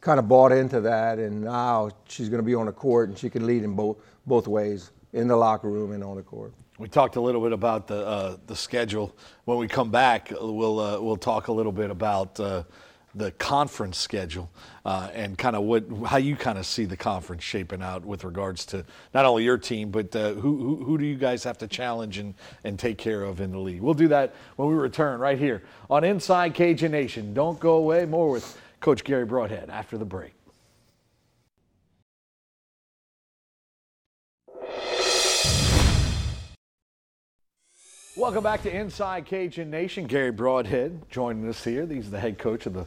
kind 0.00 0.18
of 0.18 0.28
bought 0.28 0.52
into 0.52 0.80
that, 0.82 1.18
and 1.18 1.42
now 1.42 1.90
she's 2.08 2.28
going 2.28 2.40
to 2.40 2.46
be 2.46 2.54
on 2.54 2.66
the 2.66 2.72
court, 2.72 3.08
and 3.08 3.18
she 3.18 3.30
can 3.30 3.46
lead 3.46 3.62
in 3.62 3.74
both 3.74 3.96
both 4.26 4.46
ways, 4.46 4.90
in 5.12 5.28
the 5.28 5.36
locker 5.36 5.68
room 5.68 5.92
and 5.92 6.02
on 6.04 6.16
the 6.16 6.22
court. 6.22 6.52
We 6.78 6.88
talked 6.88 7.16
a 7.16 7.20
little 7.20 7.40
bit 7.40 7.52
about 7.52 7.86
the 7.86 8.06
uh, 8.06 8.36
the 8.46 8.56
schedule. 8.56 9.16
When 9.44 9.58
we 9.58 9.68
come 9.68 9.90
back, 9.90 10.30
we'll 10.30 10.80
uh, 10.80 11.00
we'll 11.00 11.16
talk 11.16 11.48
a 11.48 11.52
little 11.52 11.72
bit 11.72 11.90
about 11.90 12.38
uh, 12.40 12.64
the 13.14 13.30
conference 13.32 13.98
schedule 13.98 14.50
uh, 14.84 15.08
and 15.14 15.38
kind 15.38 15.54
of 15.54 15.62
what 15.62 15.84
how 16.06 16.16
you 16.16 16.36
kind 16.36 16.58
of 16.58 16.66
see 16.66 16.84
the 16.84 16.96
conference 16.96 17.42
shaping 17.42 17.82
out 17.82 18.04
with 18.04 18.24
regards 18.24 18.66
to 18.66 18.84
not 19.12 19.24
only 19.24 19.44
your 19.44 19.58
team 19.58 19.90
but 19.90 20.14
uh, 20.16 20.32
who, 20.34 20.56
who 20.58 20.84
who 20.84 20.98
do 20.98 21.04
you 21.04 21.16
guys 21.16 21.44
have 21.44 21.58
to 21.58 21.68
challenge 21.68 22.18
and 22.18 22.34
and 22.64 22.78
take 22.78 22.98
care 22.98 23.22
of 23.22 23.40
in 23.40 23.52
the 23.52 23.58
league. 23.58 23.80
We'll 23.80 23.94
do 23.94 24.08
that 24.08 24.34
when 24.56 24.68
we 24.68 24.74
return 24.74 25.20
right 25.20 25.38
here 25.38 25.62
on 25.88 26.04
Inside 26.04 26.54
Cajun 26.54 26.92
Nation. 26.92 27.34
Don't 27.34 27.58
go 27.60 27.74
away. 27.76 28.04
More 28.04 28.30
with 28.30 28.58
Coach 28.80 29.04
Garry 29.04 29.24
Broadhead 29.24 29.70
after 29.70 29.96
the 29.96 30.04
break. 30.04 30.34
Welcome 38.16 38.44
back 38.44 38.62
to 38.62 38.72
Inside 38.72 39.26
Cajun 39.26 39.70
Nation. 39.70 40.06
Garry 40.06 40.30
Broadhead 40.30 41.10
joining 41.10 41.48
us 41.48 41.64
here. 41.64 41.84
He's 41.84 42.12
the 42.12 42.20
head 42.20 42.38
coach 42.38 42.64
of 42.64 42.72
the 42.72 42.86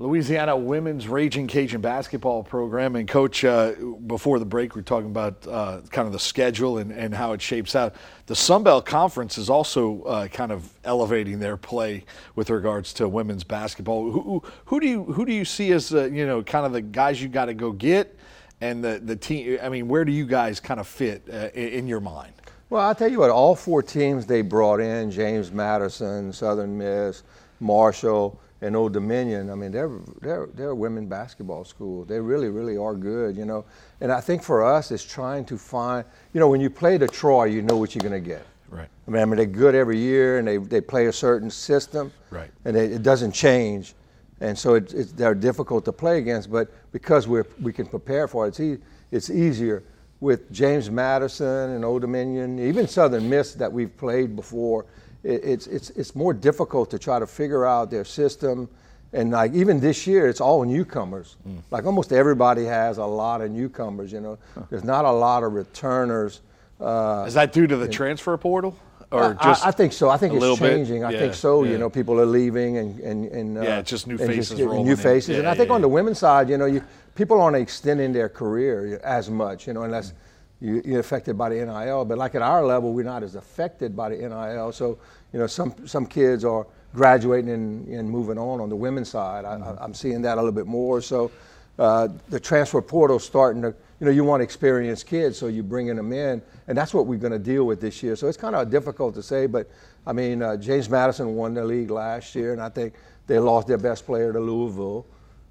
Louisiana 0.00 0.56
women's 0.56 1.06
Ragin' 1.06 1.46
Cajun 1.46 1.80
basketball 1.80 2.42
program. 2.42 2.96
And, 2.96 3.06
Coach, 3.06 3.44
uh, 3.44 3.74
before 4.04 4.40
the 4.40 4.44
break, 4.44 4.74
we 4.74 4.80
are 4.80 4.82
talking 4.84 5.10
about 5.10 5.46
uh, 5.46 5.82
kind 5.92 6.08
of 6.08 6.12
the 6.12 6.18
schedule 6.18 6.78
and, 6.78 6.90
and 6.90 7.14
how 7.14 7.34
it 7.34 7.40
shapes 7.40 7.76
out. 7.76 7.94
The 8.26 8.34
Sun 8.34 8.64
Belt 8.64 8.84
Conference 8.84 9.38
is 9.38 9.48
also 9.48 10.02
uh, 10.02 10.26
kind 10.26 10.50
of 10.50 10.68
elevating 10.82 11.38
their 11.38 11.56
play 11.56 12.04
with 12.34 12.50
regards 12.50 12.92
to 12.94 13.06
women's 13.06 13.44
basketball. 13.44 14.10
Who, 14.10 14.42
who 14.64 14.80
do 14.80 14.88
you 14.88 15.04
who 15.04 15.24
do 15.24 15.32
you 15.32 15.44
see 15.44 15.70
as 15.70 15.94
uh, 15.94 16.06
you 16.06 16.26
know 16.26 16.42
kind 16.42 16.66
of 16.66 16.72
the 16.72 16.82
guys 16.82 17.22
you 17.22 17.28
got 17.28 17.44
to 17.44 17.54
go 17.54 17.70
get, 17.70 18.18
and 18.60 18.82
the 18.82 19.00
the 19.04 19.14
team? 19.14 19.60
I 19.62 19.68
mean, 19.68 19.86
where 19.86 20.04
do 20.04 20.10
you 20.10 20.26
guys 20.26 20.58
kind 20.58 20.80
of 20.80 20.88
fit 20.88 21.28
uh, 21.32 21.50
in, 21.54 21.68
in 21.68 21.86
your 21.86 22.00
mind? 22.00 22.32
Well, 22.72 22.80
I'll 22.80 22.94
tell 22.94 23.10
you 23.10 23.18
what, 23.18 23.28
all 23.28 23.54
four 23.54 23.82
teams 23.82 24.24
they 24.24 24.40
brought 24.40 24.80
in 24.80 25.10
James 25.10 25.52
Madison, 25.52 26.32
Southern 26.32 26.78
Miss, 26.78 27.22
Marshall, 27.60 28.40
and 28.62 28.74
Old 28.74 28.94
Dominion. 28.94 29.50
I 29.50 29.54
mean, 29.56 29.70
they're, 29.70 29.90
they're, 30.22 30.48
they're 30.54 30.70
a 30.70 30.74
women 30.74 31.06
basketball 31.06 31.66
school. 31.66 32.06
They 32.06 32.18
really, 32.18 32.48
really 32.48 32.78
are 32.78 32.94
good, 32.94 33.36
you 33.36 33.44
know. 33.44 33.66
And 34.00 34.10
I 34.10 34.22
think 34.22 34.42
for 34.42 34.64
us, 34.64 34.90
it's 34.90 35.04
trying 35.04 35.44
to 35.44 35.58
find, 35.58 36.06
you 36.32 36.40
know, 36.40 36.48
when 36.48 36.62
you 36.62 36.70
play 36.70 36.96
the 36.96 37.06
Troy, 37.06 37.44
you 37.44 37.60
know 37.60 37.76
what 37.76 37.94
you're 37.94 38.08
going 38.08 38.22
to 38.22 38.26
get. 38.26 38.46
Right. 38.70 38.88
I 39.06 39.10
mean, 39.10 39.20
I 39.20 39.26
mean, 39.26 39.36
they're 39.36 39.44
good 39.44 39.74
every 39.74 39.98
year 39.98 40.38
and 40.38 40.48
they, 40.48 40.56
they 40.56 40.80
play 40.80 41.08
a 41.08 41.12
certain 41.12 41.50
system. 41.50 42.10
Right. 42.30 42.50
And 42.64 42.74
it, 42.74 42.90
it 42.90 43.02
doesn't 43.02 43.32
change. 43.32 43.92
And 44.40 44.58
so 44.58 44.76
it, 44.76 44.94
it's, 44.94 45.12
they're 45.12 45.34
difficult 45.34 45.84
to 45.84 45.92
play 45.92 46.16
against, 46.16 46.50
but 46.50 46.72
because 46.90 47.28
we're, 47.28 47.46
we 47.60 47.74
can 47.74 47.84
prepare 47.84 48.26
for 48.26 48.46
it, 48.46 48.48
it's, 48.48 48.60
e- 48.60 48.78
it's 49.10 49.28
easier 49.28 49.82
with 50.22 50.52
James 50.52 50.88
Madison 50.88 51.70
and 51.70 51.84
Old 51.84 52.00
Dominion, 52.02 52.60
even 52.60 52.86
Southern 52.86 53.28
Miss 53.28 53.54
that 53.54 53.70
we've 53.70 53.94
played 53.96 54.36
before. 54.36 54.86
It, 55.24 55.40
it's, 55.42 55.66
it's, 55.66 55.90
it's 55.90 56.14
more 56.14 56.32
difficult 56.32 56.92
to 56.92 56.98
try 56.98 57.18
to 57.18 57.26
figure 57.26 57.66
out 57.66 57.90
their 57.90 58.04
system. 58.04 58.68
And 59.12 59.32
like 59.32 59.52
even 59.52 59.80
this 59.80 60.06
year, 60.06 60.28
it's 60.28 60.40
all 60.40 60.64
newcomers. 60.64 61.36
Like 61.72 61.86
almost 61.86 62.12
everybody 62.12 62.64
has 62.64 62.98
a 62.98 63.04
lot 63.04 63.40
of 63.40 63.50
newcomers. 63.50 64.12
You 64.12 64.20
know, 64.20 64.38
there's 64.70 64.84
not 64.84 65.04
a 65.04 65.10
lot 65.10 65.42
of 65.42 65.54
returners. 65.54 66.40
Uh, 66.80 67.24
Is 67.26 67.34
that 67.34 67.52
due 67.52 67.66
to 67.66 67.76
the 67.76 67.88
transfer 67.88 68.36
portal, 68.36 68.76
or 69.12 69.36
I- 69.38 69.44
just 69.44 69.64
I, 69.64 69.68
I 69.68 69.70
think 69.72 69.92
so. 69.92 70.08
I 70.08 70.16
think 70.16 70.34
it's 70.34 70.58
changing. 70.58 71.04
I 71.04 71.12
think 71.18 71.34
so. 71.34 71.62
yeah. 71.64 71.72
You 71.72 71.78
know, 71.78 71.90
people 71.90 72.20
are 72.20 72.26
leaving 72.26 72.78
and 72.78 72.98
and, 73.00 73.24
and 73.26 73.58
uh, 73.58 73.62
Yeah, 73.62 73.78
it's 73.80 73.90
just 73.90 74.06
new 74.06 74.18
faces 74.18 74.60
rolling 74.62 74.84
new 74.86 74.96
faces. 74.96 75.38
and 75.38 75.46
I 75.48 75.54
think 75.54 75.68
yeah, 75.68 75.74
on 75.74 75.80
the 75.82 75.88
women's 75.88 76.18
side, 76.18 76.48
you 76.48 76.58
know, 76.58 76.66
you 76.66 76.82
people 77.14 77.40
aren't 77.40 77.56
extending 77.56 78.12
their 78.12 78.28
career 78.28 79.00
as 79.04 79.30
much. 79.30 79.66
You 79.66 79.74
know, 79.74 79.82
unless 79.82 80.12
you, 80.60 80.80
you're 80.84 81.00
affected 81.00 81.36
by 81.36 81.48
the 81.50 81.56
NIL. 81.64 82.04
But 82.04 82.18
like 82.18 82.34
at 82.34 82.42
our 82.42 82.64
level, 82.64 82.92
we're 82.92 83.04
not 83.04 83.22
as 83.22 83.34
affected 83.34 83.96
by 83.96 84.10
the 84.10 84.16
NIL. 84.16 84.72
So 84.72 84.98
you 85.32 85.38
know, 85.38 85.46
some 85.46 85.74
some 85.86 86.06
kids 86.06 86.44
are 86.44 86.66
graduating 86.94 87.50
and, 87.50 87.88
and 87.88 88.08
moving 88.08 88.38
on 88.38 88.60
on 88.60 88.68
the 88.68 88.76
women's 88.76 89.08
side. 89.10 89.44
I, 89.44 89.54
I, 89.56 89.84
I'm 89.84 89.94
seeing 89.94 90.22
that 90.22 90.34
a 90.34 90.40
little 90.40 90.52
bit 90.52 90.66
more. 90.66 91.00
So 91.00 91.30
uh, 91.78 92.08
the 92.28 92.38
transfer 92.38 92.82
portal 92.82 93.18
starting 93.18 93.62
to, 93.62 93.74
you 94.02 94.06
know, 94.06 94.10
you 94.10 94.24
want 94.24 94.42
experienced 94.42 95.06
kids, 95.06 95.38
so 95.38 95.46
you're 95.46 95.62
bringing 95.62 95.94
them 95.94 96.12
in, 96.12 96.42
and 96.66 96.76
that's 96.76 96.92
what 96.92 97.06
we're 97.06 97.20
going 97.20 97.32
to 97.32 97.38
deal 97.38 97.62
with 97.62 97.80
this 97.80 98.02
year. 98.02 98.16
So 98.16 98.26
it's 98.26 98.36
kind 98.36 98.56
of 98.56 98.68
difficult 98.68 99.14
to 99.14 99.22
say, 99.22 99.46
but 99.46 99.70
I 100.04 100.12
mean, 100.12 100.42
uh, 100.42 100.56
James 100.56 100.90
Madison 100.90 101.36
won 101.36 101.54
the 101.54 101.64
league 101.64 101.88
last 101.88 102.34
year, 102.34 102.52
and 102.52 102.60
I 102.60 102.68
think 102.68 102.94
they 103.28 103.38
lost 103.38 103.68
their 103.68 103.78
best 103.78 104.04
player 104.04 104.32
to 104.32 104.40
Louisville. 104.40 105.06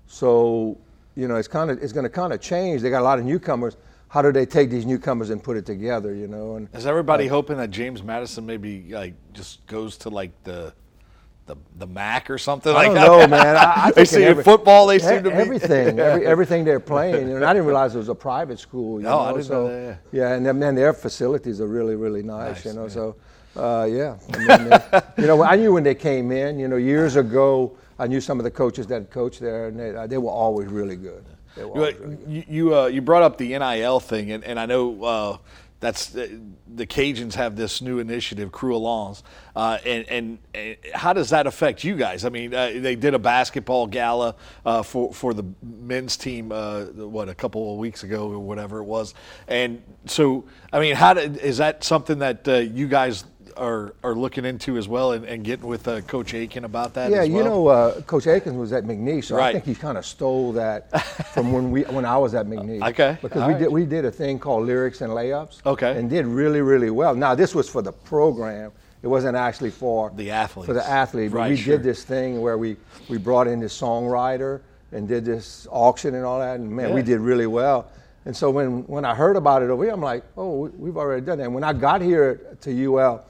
So 0.05 0.77
you 1.15 1.29
know, 1.29 1.37
it's 1.37 1.47
kind 1.47 1.71
of 1.71 1.81
it's 1.81 1.93
going 1.93 2.03
to 2.03 2.09
kind 2.09 2.33
of 2.33 2.41
change. 2.41 2.81
They 2.81 2.89
got 2.89 2.99
a 2.99 3.05
lot 3.05 3.19
of 3.19 3.23
newcomers. 3.23 3.77
How 4.09 4.21
do 4.21 4.33
they 4.33 4.45
take 4.45 4.69
these 4.69 4.85
newcomers 4.85 5.29
and 5.29 5.41
put 5.41 5.55
it 5.55 5.65
together? 5.65 6.13
You 6.13 6.27
know, 6.27 6.57
and 6.57 6.67
Is 6.73 6.85
everybody 6.85 7.27
hoping 7.27 7.55
that 7.55 7.71
James 7.71 8.03
Madison 8.03 8.45
maybe 8.45 8.83
like 8.89 9.13
just 9.31 9.65
goes 9.65 9.95
to 9.99 10.09
like 10.09 10.31
the 10.43 10.73
the 11.47 11.55
the 11.77 11.87
MAC 11.87 12.29
or 12.29 12.37
something 12.37 12.71
I 12.71 12.75
like 12.75 12.85
don't 12.87 12.95
that? 12.95 13.07
know, 13.07 13.27
man. 13.27 13.55
I, 13.57 13.87
I 13.87 13.91
they 13.95 14.05
see 14.05 14.21
in 14.23 14.29
every- 14.29 14.43
football 14.43 14.85
they 14.87 14.99
seem 14.99 15.23
to 15.23 15.29
be 15.31 15.35
everything, 15.35 15.99
every, 16.07 16.25
everything 16.25 16.63
they're 16.63 16.79
playing. 16.79 17.23
You 17.27 17.29
know, 17.31 17.35
and 17.37 17.45
I 17.45 17.53
didn't 17.53 17.65
realize 17.65 17.95
it 17.95 17.97
was 17.99 18.09
a 18.09 18.15
private 18.15 18.59
school. 18.59 18.99
You 18.99 19.05
No, 19.05 19.09
know, 19.11 19.19
I 19.19 19.31
didn't 19.33 19.45
so, 19.45 19.67
know 19.67 19.87
that, 19.87 19.99
Yeah, 20.11 20.33
and 20.33 20.45
then 20.45 20.59
man, 20.59 20.75
their 20.75 20.93
facilities 20.93 21.59
are 21.59 21.67
really, 21.67 21.95
really 21.95 22.23
nice. 22.23 22.63
Nice, 22.63 22.65
you 22.65 22.73
know, 22.73 22.83
yeah. 22.83 22.89
so 22.89 23.15
uh, 23.57 23.85
yeah. 23.89 24.17
I 24.33 24.57
mean, 24.57 24.69
they- 24.69 25.21
you 25.21 25.27
know, 25.27 25.43
I 25.43 25.55
knew 25.55 25.73
when 25.73 25.83
they 25.83 25.95
came 25.95 26.31
in. 26.31 26.59
You 26.59 26.67
know, 26.67 26.77
years 26.77 27.15
ago, 27.17 27.75
I 27.99 28.07
knew 28.07 28.21
some 28.21 28.39
of 28.39 28.43
the 28.45 28.51
coaches 28.51 28.87
that 28.87 29.09
coached 29.09 29.39
there, 29.41 29.67
and 29.67 29.79
they, 29.79 29.95
uh, 29.95 30.07
they 30.07 30.17
were 30.17 30.29
always 30.31 30.67
really 30.69 30.95
good. 30.95 31.25
They 31.55 31.65
were 31.65 31.71
always 31.71 31.95
really 31.99 32.15
good. 32.17 32.27
you 32.29 32.43
you, 32.47 32.75
uh, 32.77 32.85
you 32.85 33.01
brought 33.01 33.23
up 33.23 33.37
the 33.37 33.57
NIL 33.57 33.99
thing, 33.99 34.31
and, 34.31 34.43
and 34.43 34.59
I 34.59 34.65
know 34.67 35.03
uh, 35.03 35.37
that's 35.81 36.15
uh, 36.15 36.27
the 36.75 36.85
Cajuns 36.85 37.33
have 37.33 37.55
this 37.55 37.81
new 37.81 37.97
initiative, 37.97 38.51
Crew 38.51 38.75
Alongs, 38.75 39.23
uh, 39.55 39.79
and, 39.83 40.07
and 40.07 40.37
and 40.53 40.77
how 40.93 41.11
does 41.11 41.31
that 41.31 41.47
affect 41.47 41.83
you 41.83 41.95
guys? 41.95 42.23
I 42.23 42.29
mean, 42.29 42.53
uh, 42.53 42.71
they 42.75 42.95
did 42.95 43.15
a 43.15 43.19
basketball 43.19 43.87
gala 43.87 44.35
uh, 44.63 44.83
for 44.83 45.11
for 45.11 45.33
the 45.33 45.43
men's 45.61 46.15
team, 46.15 46.51
uh, 46.51 46.85
what 46.85 47.29
a 47.29 47.35
couple 47.35 47.73
of 47.73 47.79
weeks 47.79 48.03
ago 48.03 48.31
or 48.31 48.39
whatever 48.39 48.77
it 48.77 48.85
was, 48.85 49.15
and 49.47 49.81
so 50.05 50.45
I 50.71 50.79
mean, 50.79 50.95
how 50.95 51.15
did, 51.15 51.37
is 51.37 51.57
that 51.57 51.83
something 51.83 52.19
that 52.19 52.47
uh, 52.47 52.57
you 52.57 52.87
guys 52.87 53.25
are 53.51 53.93
are 54.03 54.15
looking 54.15 54.45
into 54.45 54.77
as 54.77 54.87
well, 54.87 55.11
and, 55.13 55.25
and 55.25 55.43
getting 55.43 55.67
with 55.67 55.87
uh, 55.87 56.01
Coach 56.01 56.33
Aiken 56.33 56.65
about 56.65 56.93
that? 56.95 57.11
Yeah, 57.11 57.21
as 57.21 57.29
you 57.29 57.43
know, 57.43 57.67
uh, 57.67 58.01
Coach 58.01 58.27
Aikens 58.27 58.55
was 58.57 58.73
at 58.73 58.83
McNeese, 58.83 59.25
so 59.25 59.39
I 59.39 59.51
think 59.53 59.65
he 59.65 59.75
kind 59.75 59.97
of 59.97 60.05
stole 60.05 60.51
that 60.53 60.89
from 61.33 61.51
when 61.51 61.71
we 61.71 61.83
when 61.83 62.05
I 62.05 62.17
was 62.17 62.33
at 62.33 62.45
McNeese. 62.47 62.81
Okay, 62.89 63.17
Because 63.21 63.41
all 63.41 63.47
we 63.47 63.53
right. 63.53 63.59
did 63.63 63.69
we 63.71 63.85
did 63.85 64.05
a 64.05 64.11
thing 64.11 64.39
called 64.39 64.65
lyrics 64.65 65.01
and 65.01 65.11
layups. 65.13 65.65
Okay. 65.65 65.97
And 65.97 66.09
did 66.09 66.25
really 66.25 66.61
really 66.61 66.89
well. 66.89 67.13
Now 67.15 67.35
this 67.35 67.53
was 67.55 67.69
for 67.69 67.81
the 67.81 67.91
program. 67.93 68.71
It 69.03 69.07
wasn't 69.07 69.35
actually 69.35 69.71
for 69.71 70.11
The 70.15 70.29
athletes. 70.31 70.67
For 70.67 70.73
the 70.73 70.87
athlete, 70.87 71.31
Right, 71.31 71.49
we 71.49 71.57
sure. 71.57 71.77
did 71.77 71.83
this 71.83 72.03
thing 72.03 72.39
where 72.41 72.57
we 72.57 72.77
we 73.09 73.17
brought 73.17 73.47
in 73.47 73.59
this 73.59 73.79
songwriter 73.79 74.61
and 74.91 75.07
did 75.07 75.23
this 75.25 75.67
auction 75.71 76.15
and 76.15 76.25
all 76.25 76.39
that, 76.39 76.59
and 76.59 76.69
man, 76.69 76.93
we 76.93 77.01
did 77.01 77.19
really 77.19 77.47
well. 77.47 77.87
And 78.25 78.35
so 78.37 78.51
when 78.51 78.85
when 78.87 79.03
I 79.03 79.15
heard 79.15 79.35
about 79.37 79.63
it 79.63 79.69
over 79.71 79.83
here, 79.83 79.93
I'm 79.93 80.01
like, 80.01 80.23
oh, 80.37 80.51
we- 80.59 80.69
we've 80.77 80.97
already 80.97 81.25
done 81.25 81.39
that. 81.39 81.45
And 81.45 81.55
when 81.55 81.63
I 81.63 81.73
got 81.73 82.01
here 82.01 82.39
to 82.61 82.69
UL 82.85 83.23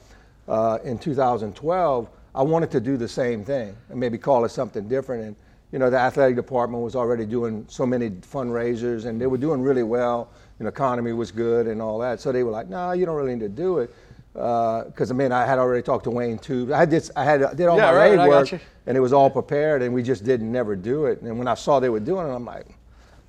uh, 0.48 0.78
in 0.84 0.98
2012, 0.98 2.08
I 2.34 2.42
wanted 2.42 2.70
to 2.72 2.80
do 2.80 2.96
the 2.96 3.08
same 3.08 3.44
thing 3.44 3.76
and 3.90 4.00
maybe 4.00 4.18
call 4.18 4.44
it 4.44 4.48
something 4.50 4.88
different. 4.88 5.24
And 5.24 5.36
you 5.70 5.78
know, 5.78 5.88
the 5.88 5.98
athletic 5.98 6.36
department 6.36 6.82
was 6.82 6.94
already 6.94 7.24
doing 7.24 7.64
so 7.68 7.86
many 7.86 8.10
fundraisers, 8.10 9.06
and 9.06 9.18
they 9.20 9.26
were 9.26 9.38
doing 9.38 9.62
really 9.62 9.82
well. 9.82 10.28
You 10.58 10.64
know, 10.64 10.68
economy 10.68 11.12
was 11.14 11.30
good 11.30 11.66
and 11.66 11.80
all 11.80 11.98
that. 12.00 12.20
So 12.20 12.30
they 12.30 12.42
were 12.42 12.50
like, 12.50 12.68
"No, 12.68 12.92
you 12.92 13.06
don't 13.06 13.16
really 13.16 13.34
need 13.34 13.40
to 13.40 13.48
do 13.48 13.78
it." 13.78 13.94
Because 14.34 15.10
I 15.10 15.14
mean, 15.14 15.32
I 15.32 15.46
had 15.46 15.58
already 15.58 15.82
talked 15.82 16.04
to 16.04 16.10
Wayne 16.10 16.38
too. 16.38 16.72
I 16.74 16.78
had 16.78 16.90
this, 16.90 17.10
I 17.16 17.24
had 17.24 17.56
did 17.56 17.66
all 17.68 17.76
Yeah, 17.78 17.90
my 17.90 17.96
right, 17.96 18.16
got 18.16 18.28
work, 18.28 18.60
and 18.86 18.96
it 18.96 19.00
was 19.00 19.12
all 19.12 19.30
prepared, 19.30 19.82
and 19.82 19.94
we 19.94 20.02
just 20.02 20.24
didn't 20.24 20.50
never 20.52 20.74
do 20.76 21.06
it. 21.06 21.20
And 21.22 21.38
when 21.38 21.48
I 21.48 21.54
saw 21.54 21.80
they 21.80 21.88
were 21.90 22.00
doing 22.00 22.26
it, 22.26 22.30
I'm 22.34 22.44
like, 22.44 22.66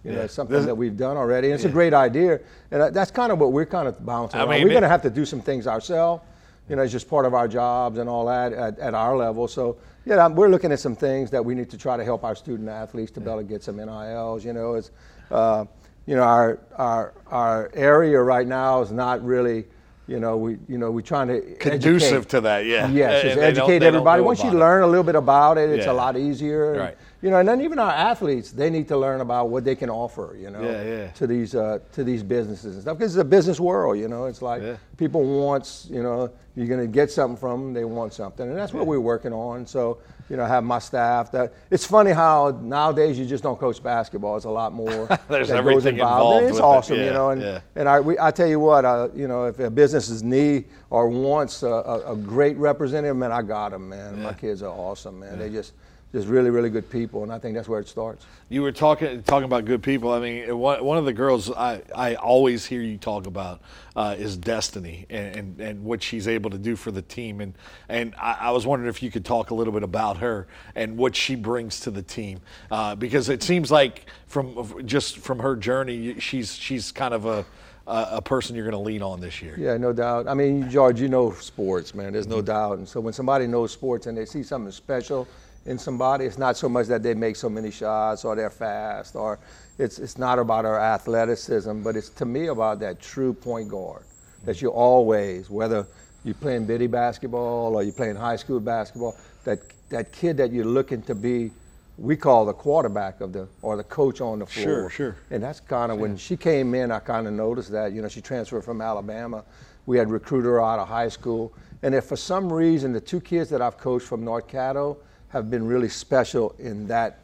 you 0.04 0.12
know, 0.12 0.18
Yeah. 0.20 0.24
it's 0.26 0.34
something 0.34 0.56
This- 0.56 0.66
that 0.66 0.76
we've 0.76 0.96
done 0.98 1.16
already. 1.18 1.48
And 1.48 1.56
it's 1.56 1.66
a 1.66 1.70
great 1.70 1.94
idea. 1.94 2.40
And 2.72 2.82
uh, 2.82 2.90
that's 2.90 3.12
kind 3.12 3.32
of 3.34 3.40
what 3.40 3.52
we're 3.54 3.66
kind 3.66 3.88
of 3.88 4.06
bouncing 4.06 4.40
I 4.40 4.44
around. 4.44 4.52
mean, 4.52 4.64
we're 4.64 4.70
going 4.72 4.84
to 4.84 4.90
have 4.90 5.02
to 5.04 5.10
do 5.10 5.26
some 5.26 5.40
things 5.42 5.66
ourselves. 5.68 6.22
You 6.70 6.76
know, 6.78 6.82
it's 6.82 6.92
just 6.92 7.10
part 7.10 7.26
of 7.26 7.34
our 7.34 7.48
jobs 7.48 7.98
and 7.98 8.10
all 8.10 8.26
that 8.28 8.54
at, 8.54 8.80
at 8.80 8.94
our 8.94 9.18
level. 9.18 9.48
So, 9.48 9.78
yeah, 10.06 10.28
we're 10.28 10.48
looking 10.50 10.72
at 10.72 10.80
some 10.80 10.96
things 10.96 11.30
that 11.32 11.44
we 11.44 11.56
need 11.56 11.70
to 11.72 11.78
try 11.78 11.98
to 11.98 12.04
help 12.06 12.24
our 12.24 12.36
student 12.36 12.70
athletes 12.70 13.12
to 13.12 13.20
be 13.20 13.28
able 13.30 13.40
to 13.40 13.44
get 13.44 13.64
some 13.64 13.78
NILs. 13.78 14.46
You 14.46 14.54
know, 14.54 14.76
it's, 14.76 14.92
uh, 15.30 15.66
you 16.06 16.16
know, 16.16 16.24
our, 16.24 16.60
our, 16.76 17.14
our 17.28 17.70
area 17.74 18.22
right 18.22 18.48
now 18.48 18.82
is 18.82 18.92
not 18.92 19.24
really, 19.26 19.66
you 20.08 20.20
know, 20.20 20.38
we, 20.38 20.58
you 20.70 20.78
know, 20.78 20.90
we're 20.92 21.02
trying 21.02 21.28
to 21.28 21.42
Conducive 21.56 22.12
educate. 22.14 22.30
to 22.30 22.42
that, 22.42 22.66
yeah. 22.66 22.88
Yes, 22.90 23.24
And 23.26 23.40
educate 23.42 23.84
everybody. 23.84 24.22
Once 24.22 24.40
you 24.40 24.46
about 24.50 24.56
it. 24.56 24.60
learn 24.60 24.84
a 24.84 24.88
little 24.88 25.04
bit 25.04 25.16
about 25.16 25.58
it, 25.58 25.70
it's 25.70 25.86
Yeah. 25.86 25.92
a 25.92 25.94
lot 25.94 26.18
easier. 26.18 26.74
Right. 26.74 26.98
You 27.24 27.30
know, 27.32 27.38
and 27.38 27.48
then 27.48 27.62
even 27.62 27.80
our 27.80 27.90
athletes, 27.92 28.52
they 28.52 28.70
need 28.70 28.90
to 28.90 28.98
learn 28.98 29.22
about 29.22 29.50
what 29.50 29.64
they 29.64 29.76
can 29.76 29.90
offer. 29.90 30.36
You 30.38 30.50
know, 30.52 30.62
Yeah, 30.62 30.84
yeah. 30.84 31.08
to 31.12 31.26
these 31.26 31.56
uh, 31.56 31.80
to 31.94 32.04
these 32.04 32.22
businesses 32.22 32.74
and 32.76 32.82
stuff. 32.82 32.98
Because 32.98 33.16
it's 33.16 33.22
a 33.22 33.24
business 33.26 33.62
world. 33.62 33.98
You 33.98 34.10
know, 34.10 34.26
it's 34.26 34.42
like 34.42 34.62
Yeah. 34.62 34.76
people 34.98 35.24
wants. 35.24 35.88
You 35.90 36.04
know, 36.04 36.30
you're 36.56 36.68
going 36.68 36.82
to 36.82 36.88
get 36.88 37.10
something 37.12 37.38
from 37.38 37.62
them. 37.62 37.74
They 37.74 37.86
want 37.86 38.14
something, 38.14 38.48
and 38.48 38.58
that's 38.58 38.74
what 38.74 38.86
we're 38.86 39.00
working 39.00 39.34
on. 39.34 39.66
So. 39.66 39.98
You 40.30 40.38
know, 40.38 40.44
I 40.46 40.48
have 40.48 40.64
my 40.64 40.80
staff. 40.80 41.32
That 41.34 41.54
it's 41.70 41.86
funny 41.86 42.12
how 42.12 42.58
nowadays 42.64 43.20
you 43.20 43.26
just 43.26 43.44
don't 43.44 43.60
coach 43.60 43.84
basketball. 43.84 44.38
It's 44.38 44.46
a 44.46 44.50
lot 44.50 44.72
more. 44.72 44.88
There's 45.30 45.50
that 45.50 45.58
everything 45.58 45.98
goes 45.98 46.02
involved 46.02 46.38
And 46.38 46.46
it's 46.46 46.54
with 46.54 46.60
it. 46.62 46.66
awesome, 46.66 46.98
Yeah, 46.98 47.06
you 47.06 47.12
know. 47.12 47.30
And, 47.32 47.42
yeah. 47.42 47.60
and 47.76 47.90
I, 47.90 48.00
we, 48.00 48.18
I 48.18 48.32
tell 48.32 48.48
you 48.48 48.60
what, 48.62 48.86
uh, 48.86 49.10
you 49.14 49.28
know, 49.28 49.46
if 49.48 49.60
a 49.60 49.70
business's 49.70 50.24
need 50.24 50.64
or 50.90 51.10
wants 51.10 51.62
a, 51.62 51.68
a, 51.68 52.14
a 52.14 52.16
great 52.16 52.56
representative, 52.56 53.18
man, 53.18 53.34
I 53.34 53.42
got 53.42 53.72
them, 53.72 53.90
man. 53.90 54.24
My 54.24 54.34
kids 54.34 54.64
are 54.64 54.72
awesome, 54.74 55.20
man. 55.20 55.38
They 55.38 55.50
just, 55.50 55.74
just 56.14 56.28
really, 56.28 56.52
really 56.52 56.70
good 56.70 56.88
people, 56.92 57.24
and 57.24 57.34
I 57.34 57.40
think 57.40 57.56
that's 57.56 57.68
where 57.68 57.80
it 57.80 57.88
starts. 57.88 58.28
You 58.48 58.62
were 58.62 58.72
talking 58.72 59.24
talking 59.24 59.46
about 59.46 59.66
good 59.66 59.82
people. 59.82 60.12
I 60.12 60.20
mean, 60.20 60.56
one, 60.60 60.84
one 60.86 61.00
of 61.00 61.06
the 61.06 61.14
girls 61.14 61.52
I, 61.52 61.82
I 61.94 62.14
always 62.16 62.68
hear 62.68 62.82
you 62.82 63.00
talk 63.00 63.26
about 63.26 63.62
uh, 63.96 64.16
is 64.18 64.38
Destiny 64.38 65.08
and, 65.10 65.36
and, 65.36 65.60
and 65.60 65.84
what 65.84 66.04
she's 66.04 66.28
able 66.28 66.52
to 66.52 66.60
do 66.60 66.76
for 66.76 66.92
the 66.92 67.02
team. 67.02 67.42
And 67.42 67.56
and 67.90 68.14
I, 68.22 68.38
I 68.42 68.52
was 68.52 68.68
wondering 68.68 68.90
if 68.92 69.02
you 69.02 69.10
could 69.10 69.26
talk 69.26 69.50
a 69.50 69.56
little 69.56 69.74
bit 69.74 69.82
about 69.82 70.18
her 70.18 70.46
and 70.76 70.98
what 70.98 71.16
she 71.16 71.34
brings 71.34 71.80
to 71.82 71.92
the 71.92 72.04
team, 72.04 72.42
uh, 72.70 72.94
because 72.94 73.28
it 73.30 73.42
seems 73.42 73.72
like 73.72 74.06
from 74.28 74.86
just 74.86 75.18
from 75.18 75.40
her 75.40 75.56
journey, 75.56 76.20
she's 76.20 76.54
she's 76.54 76.92
kind 76.92 77.16
of 77.16 77.26
a 77.26 77.44
a, 77.88 78.08
a 78.12 78.22
person 78.22 78.56
you're 78.56 78.70
going 78.70 78.72
to 78.74 78.88
lean 78.88 79.02
on 79.02 79.20
this 79.20 79.42
year. 79.42 79.56
Yeah, 79.58 79.78
no 79.78 79.94
doubt. 79.94 80.28
I 80.28 80.36
mean, 80.36 80.70
George, 80.70 81.02
you 81.02 81.10
know 81.10 81.32
sports, 81.32 81.96
man. 81.96 82.14
There's 82.14 82.28
no 82.28 82.42
doubt. 82.44 82.78
And 82.78 82.88
so 82.88 83.00
when 83.00 83.14
somebody 83.14 83.48
knows 83.48 83.72
sports 83.72 84.06
and 84.06 84.16
they 84.16 84.26
see 84.26 84.44
something 84.44 84.72
special 84.72 85.28
in 85.66 85.78
somebody. 85.78 86.26
It's 86.26 86.38
not 86.38 86.58
so 86.58 86.68
much 86.68 86.88
that 86.88 87.04
they 87.04 87.14
make 87.14 87.36
so 87.36 87.50
many 87.50 87.72
shots 87.72 88.26
or 88.26 88.36
they're 88.36 88.50
fast 88.50 89.16
or 89.16 89.40
it's 89.78 89.98
it's 90.00 90.18
not 90.18 90.40
about 90.40 90.66
our 90.66 90.80
athleticism, 90.80 91.82
but 91.82 91.96
it's 91.96 92.10
to 92.10 92.26
me 92.26 92.48
about 92.48 92.80
that 92.82 93.02
true 93.02 93.34
point 93.34 93.70
guard 93.70 94.04
that 94.46 94.62
you 94.62 94.70
always, 94.70 95.50
whether 95.50 95.88
you're 96.24 96.36
playing 96.36 96.66
bitty 96.66 96.88
basketball 96.88 97.76
or 97.76 97.84
you're 97.84 97.94
playing 97.94 98.16
high 98.16 98.36
school 98.36 98.60
basketball, 98.60 99.16
that 99.46 99.60
that 99.90 100.12
kid 100.12 100.38
that 100.38 100.52
you're 100.52 100.66
looking 100.66 101.02
to 101.04 101.16
be, 101.16 101.52
we 101.98 102.16
call 102.16 102.46
the 102.46 102.54
quarterback 102.54 103.22
of 103.22 103.34
the 103.34 103.48
or 103.62 103.78
the 103.78 103.84
coach 103.84 104.22
on 104.22 104.40
the 104.40 104.46
floor. 104.46 104.66
Sure, 104.66 104.90
sure. 104.90 105.16
And 105.32 105.42
that's 105.42 105.60
kind 105.60 105.92
of 105.92 106.00
when 106.00 106.18
she 106.18 106.38
came 106.38 106.76
in, 106.76 106.92
I 106.92 107.00
kind 107.00 107.26
of 107.28 107.34
noticed 107.34 107.72
that. 107.72 107.94
You 107.94 108.02
know, 108.02 108.10
she 108.10 108.22
transferred 108.22 108.64
from 108.64 108.82
Alabama. 108.82 109.44
We 109.86 109.98
had 109.98 110.10
recruited 110.10 110.46
her 110.46 110.62
out 110.62 110.80
of 110.80 110.88
high 110.88 111.10
school, 111.10 111.54
and 111.82 111.96
if 111.96 112.06
for 112.06 112.16
some 112.16 112.52
reason 112.52 112.94
the 112.94 113.02
two 113.02 113.20
kids 113.20 113.50
that 113.50 113.62
I've 113.62 113.78
coached 113.78 114.06
from 114.06 114.24
North 114.24 114.48
Caddo 114.48 114.98
have 115.34 115.52
been 115.52 115.68
really 115.68 115.90
special 115.90 116.56
in 116.60 116.88
that 116.88 117.20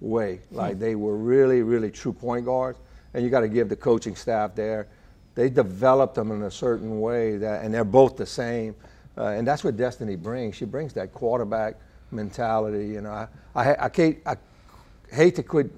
way, 0.00 0.38
like 0.52 0.78
they 0.78 0.94
were 0.94 1.16
really, 1.16 1.62
really 1.62 1.90
true 1.90 2.12
point 2.12 2.44
guards. 2.44 2.78
And 3.14 3.24
you 3.24 3.30
got 3.30 3.40
to 3.40 3.48
give 3.48 3.68
the 3.68 3.76
coaching 3.76 4.14
staff 4.14 4.54
there 4.54 4.86
they 5.34 5.50
developed 5.50 6.14
them 6.14 6.30
in 6.30 6.42
a 6.42 6.50
certain 6.50 7.00
way 7.00 7.36
that, 7.38 7.64
and 7.64 7.74
they're 7.74 7.84
both 7.84 8.16
the 8.16 8.26
same. 8.26 8.74
Uh, 9.16 9.26
and 9.26 9.46
that's 9.46 9.64
what 9.64 9.76
Destiny 9.76 10.16
brings. 10.16 10.56
She 10.56 10.64
brings 10.64 10.92
that 10.94 11.12
quarterback 11.12 11.76
mentality. 12.10 12.86
You 12.88 13.00
know, 13.00 13.10
I, 13.10 13.28
I, 13.54 13.84
I, 13.84 13.88
can't, 13.88 14.18
I 14.26 14.36
hate 15.12 15.34
to 15.36 15.42
quit, 15.42 15.70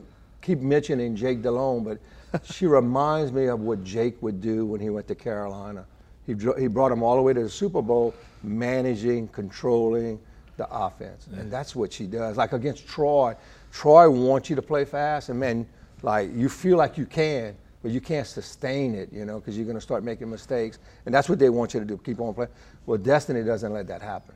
keep 0.42 0.60
mentioning 0.60 1.16
Jake 1.16 1.42
Delhomme, 1.42 1.84
but 1.84 1.98
she 2.52 2.66
reminds 2.66 3.32
me 3.32 3.46
of 3.46 3.60
what 3.60 3.82
Jake 3.82 4.20
would 4.22 4.40
do 4.40 4.66
when 4.66 4.80
he 4.80 4.90
went 4.90 5.08
to 5.08 5.14
Carolina. 5.14 5.86
He, 6.26 6.34
he 6.58 6.66
brought 6.66 6.92
him 6.92 7.02
all 7.02 7.16
the 7.16 7.22
way 7.22 7.32
to 7.32 7.42
the 7.42 7.50
Super 7.50 7.82
Bowl, 7.82 8.14
managing, 8.42 9.28
controlling 9.28 10.18
the 10.56 10.68
offense. 10.70 11.26
And 11.36 11.50
that's 11.50 11.76
what 11.76 11.92
she 11.92 12.06
does. 12.06 12.36
Like 12.36 12.52
against 12.52 12.86
Troy, 12.86 13.34
Troy 13.72 14.08
wants 14.08 14.48
you 14.50 14.56
to 14.56 14.62
play 14.62 14.84
fast, 14.84 15.28
and 15.28 15.38
man, 15.38 15.66
like 16.02 16.30
you 16.34 16.48
feel 16.48 16.76
like 16.76 16.96
you 16.96 17.06
can, 17.06 17.56
but 17.82 17.90
you 17.90 18.00
can't 18.00 18.26
sustain 18.26 18.94
it, 18.94 19.12
you 19.12 19.24
know, 19.24 19.38
because 19.38 19.56
you're 19.56 19.66
going 19.66 19.76
to 19.76 19.82
start 19.82 20.02
making 20.02 20.30
mistakes. 20.30 20.78
And 21.04 21.14
that's 21.14 21.28
what 21.28 21.38
they 21.38 21.50
want 21.50 21.74
you 21.74 21.80
to 21.80 21.86
do, 21.86 21.98
keep 21.98 22.20
on 22.20 22.34
playing. 22.34 22.50
Well, 22.86 22.98
Destiny 22.98 23.42
doesn't 23.42 23.72
let 23.72 23.86
that 23.88 24.02
happen. 24.02 24.34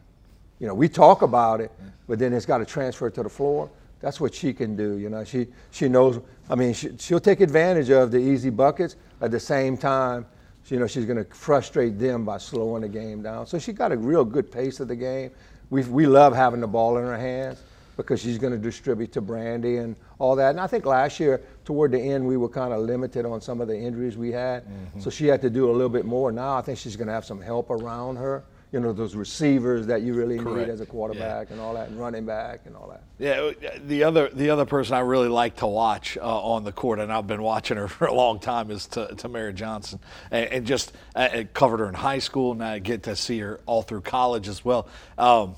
You 0.59 0.67
know, 0.67 0.75
we 0.75 0.89
talk 0.89 1.23
about 1.23 1.61
it, 1.61 1.73
but 2.07 2.19
then 2.19 2.33
it's 2.33 2.47
got 2.47 2.59
to 2.59 2.67
transfer 2.67 3.09
to 3.09 3.23
the 3.23 3.29
floor. 3.29 3.71
That's 4.01 4.21
what 4.21 4.35
she 4.35 4.53
can 4.53 4.77
do, 4.77 4.99
you 4.99 5.09
know. 5.09 5.25
She, 5.25 5.47
she 5.71 5.89
knows, 5.89 6.21
I 6.49 6.55
mean, 6.55 6.75
she, 6.75 6.91
she'll 6.99 7.21
take 7.21 7.41
advantage 7.41 7.91
of 7.91 8.11
the 8.11 8.19
easy 8.19 8.51
buckets. 8.51 8.97
At 9.21 9.31
the 9.31 9.41
same 9.41 9.77
time, 9.77 10.27
you 10.67 10.79
know, 10.79 10.87
she's 10.87 11.05
going 11.05 11.23
to 11.23 11.35
frustrate 11.35 11.99
them 11.99 12.25
by 12.25 12.39
slowing 12.39 12.83
the 12.83 12.89
game 12.89 13.23
down. 13.23 13.47
So 13.47 13.59
she 13.59 13.73
got 13.73 13.91
a 13.93 13.97
real 13.97 14.25
good 14.25 14.53
pace 14.53 14.81
of 14.81 14.89
the 14.89 14.97
game. 14.97 15.31
We, 15.71 15.83
we 15.85 16.07
love 16.07 16.35
having 16.35 16.61
the 16.61 16.67
ball 16.67 16.99
in 16.99 17.05
her 17.05 17.17
hands 17.17 17.63
because 17.97 18.21
she's 18.21 18.39
going 18.39 18.53
to 18.53 18.59
distribute 18.59 19.13
to 19.13 19.21
Brandy 19.21 19.77
and 19.77 19.95
all 20.19 20.35
that. 20.37 20.51
And 20.51 20.61
I 20.61 20.67
think 20.67 20.87
last 20.87 21.21
year, 21.21 21.43
toward 21.65 21.93
the 21.93 22.01
end, 22.01 22.27
we 22.27 22.37
were 22.37 22.49
kind 22.49 22.73
of 22.73 22.81
limited 22.81 23.25
on 23.25 23.41
some 23.41 23.61
of 23.61 23.69
the 23.69 23.79
injuries 23.79 24.17
we 24.17 24.33
had. 24.33 24.65
Mm-hmm. 24.65 25.01
So 25.01 25.11
she 25.11 25.27
had 25.27 25.41
to 25.43 25.51
do 25.51 25.71
a 25.71 25.73
little 25.73 25.91
bit 25.91 26.05
more. 26.05 26.33
Now 26.33 26.57
I 26.57 26.63
think 26.63 26.79
she's 26.79 26.97
going 26.97 27.09
to 27.09 27.13
have 27.13 27.25
some 27.25 27.41
help 27.41 27.71
around 27.71 28.17
her. 28.17 28.43
You 28.73 28.79
know, 28.79 28.93
those 28.93 29.17
receivers 29.17 29.87
that 29.89 30.03
you 30.03 30.15
really 30.15 30.39
Correct. 30.39 30.69
need 30.69 30.73
as 30.73 30.81
a 30.81 30.87
quarterback 30.87 31.51
and 31.51 31.61
all 31.61 31.75
that, 31.75 31.89
and 31.89 31.99
running 31.99 32.25
back 32.25 32.61
and 32.67 32.77
all 32.77 32.89
that. 32.89 33.03
Yeah, 33.19 33.51
the 33.85 34.05
other 34.05 34.29
the 34.29 34.51
other 34.51 34.65
person 34.65 34.95
I 34.95 35.01
really 35.01 35.29
like 35.29 35.57
to 35.57 35.67
watch 35.67 36.17
uh, 36.17 36.21
on 36.23 36.63
the 36.63 36.73
court, 36.73 37.01
and 37.01 37.13
I've 37.13 37.27
been 37.27 37.43
watching 37.43 37.77
her 37.77 37.89
for 37.89 38.07
a 38.07 38.15
long 38.15 38.39
time, 38.39 38.71
is 38.71 38.87
T- 38.87 39.07
Tamara 39.17 39.53
Johnson, 39.53 39.99
and, 40.31 40.47
and 40.47 40.67
just 40.67 40.93
uh, 41.17 41.29
I 41.33 41.45
covered 41.53 41.79
her 41.79 41.89
in 41.89 41.95
high 41.95 42.21
school, 42.21 42.53
and 42.53 42.63
I 42.63 42.79
get 42.79 43.03
to 43.05 43.17
see 43.17 43.41
her 43.41 43.61
all 43.67 43.83
through 43.83 44.03
college 44.03 44.47
as 44.47 44.65
well. 44.65 44.89
Um, 45.19 45.57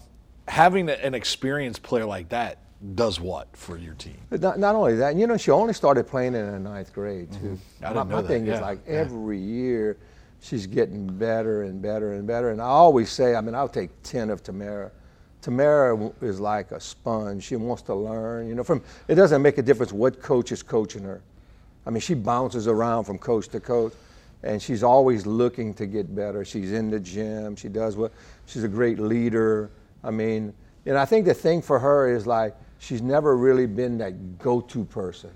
having 0.48 0.88
an 0.88 1.14
experienced 1.14 1.82
player 1.82 2.04
like 2.04 2.30
that 2.30 2.58
does 2.94 3.20
what 3.20 3.56
for 3.56 3.76
your 3.76 3.94
team? 3.94 4.18
Not, 4.30 4.58
not 4.58 4.74
only 4.74 4.96
that, 4.96 5.14
you 5.16 5.26
know, 5.26 5.36
she 5.36 5.50
only 5.50 5.72
started 5.72 6.06
playing 6.06 6.34
in 6.34 6.50
the 6.50 6.58
ninth 6.58 6.92
grade 6.92 7.30
too. 7.32 7.38
Mm-hmm. 7.38 7.84
I 7.84 7.88
didn't 7.88 7.94
my, 7.94 8.02
know 8.02 8.16
my 8.16 8.22
that, 8.22 8.28
thing 8.28 8.46
yeah, 8.46 8.54
is 8.54 8.60
like 8.60 8.80
yeah. 8.86 8.94
every 8.94 9.38
year, 9.38 9.98
she's 10.42 10.66
getting 10.66 11.06
better 11.06 11.62
and 11.62 11.80
better 11.80 12.12
and 12.12 12.26
better. 12.26 12.50
And 12.50 12.60
I 12.60 12.66
always 12.66 13.10
say, 13.10 13.34
I 13.34 13.40
mean, 13.40 13.54
I'll 13.54 13.68
take 13.68 13.90
ten 14.02 14.28
of 14.28 14.42
Tamara. 14.42 14.90
Tamara 15.40 16.12
is 16.20 16.38
like 16.38 16.72
a 16.72 16.80
sponge. 16.80 17.44
She 17.44 17.56
wants 17.56 17.82
to 17.82 17.94
learn. 17.94 18.48
You 18.48 18.54
know, 18.54 18.64
from 18.64 18.82
it 19.08 19.14
doesn't 19.14 19.40
make 19.40 19.58
a 19.58 19.62
difference 19.62 19.92
what 19.92 20.20
coach 20.20 20.52
is 20.52 20.62
coaching 20.62 21.02
her. 21.04 21.22
I 21.86 21.90
mean, 21.90 22.00
she 22.00 22.14
bounces 22.14 22.68
around 22.68 23.04
from 23.04 23.18
coach 23.18 23.48
to 23.48 23.60
coach, 23.60 23.92
and 24.42 24.60
she's 24.60 24.82
always 24.82 25.26
looking 25.26 25.74
to 25.74 25.86
get 25.86 26.14
better. 26.14 26.44
She's 26.44 26.72
in 26.72 26.90
the 26.90 27.00
gym. 27.00 27.56
She 27.56 27.68
does 27.68 27.96
what. 27.96 28.12
She's 28.46 28.64
a 28.64 28.68
great 28.68 28.98
leader. 28.98 29.70
I 30.04 30.10
mean, 30.10 30.52
and 30.86 30.98
I 30.98 31.04
think 31.04 31.24
the 31.24 31.34
thing 31.34 31.62
for 31.62 31.78
her 31.78 32.14
is 32.14 32.26
like 32.26 32.54
she's 32.78 33.02
never 33.02 33.36
really 33.36 33.66
been 33.66 33.98
that 33.98 34.38
go-to 34.38 34.84
person. 34.84 35.30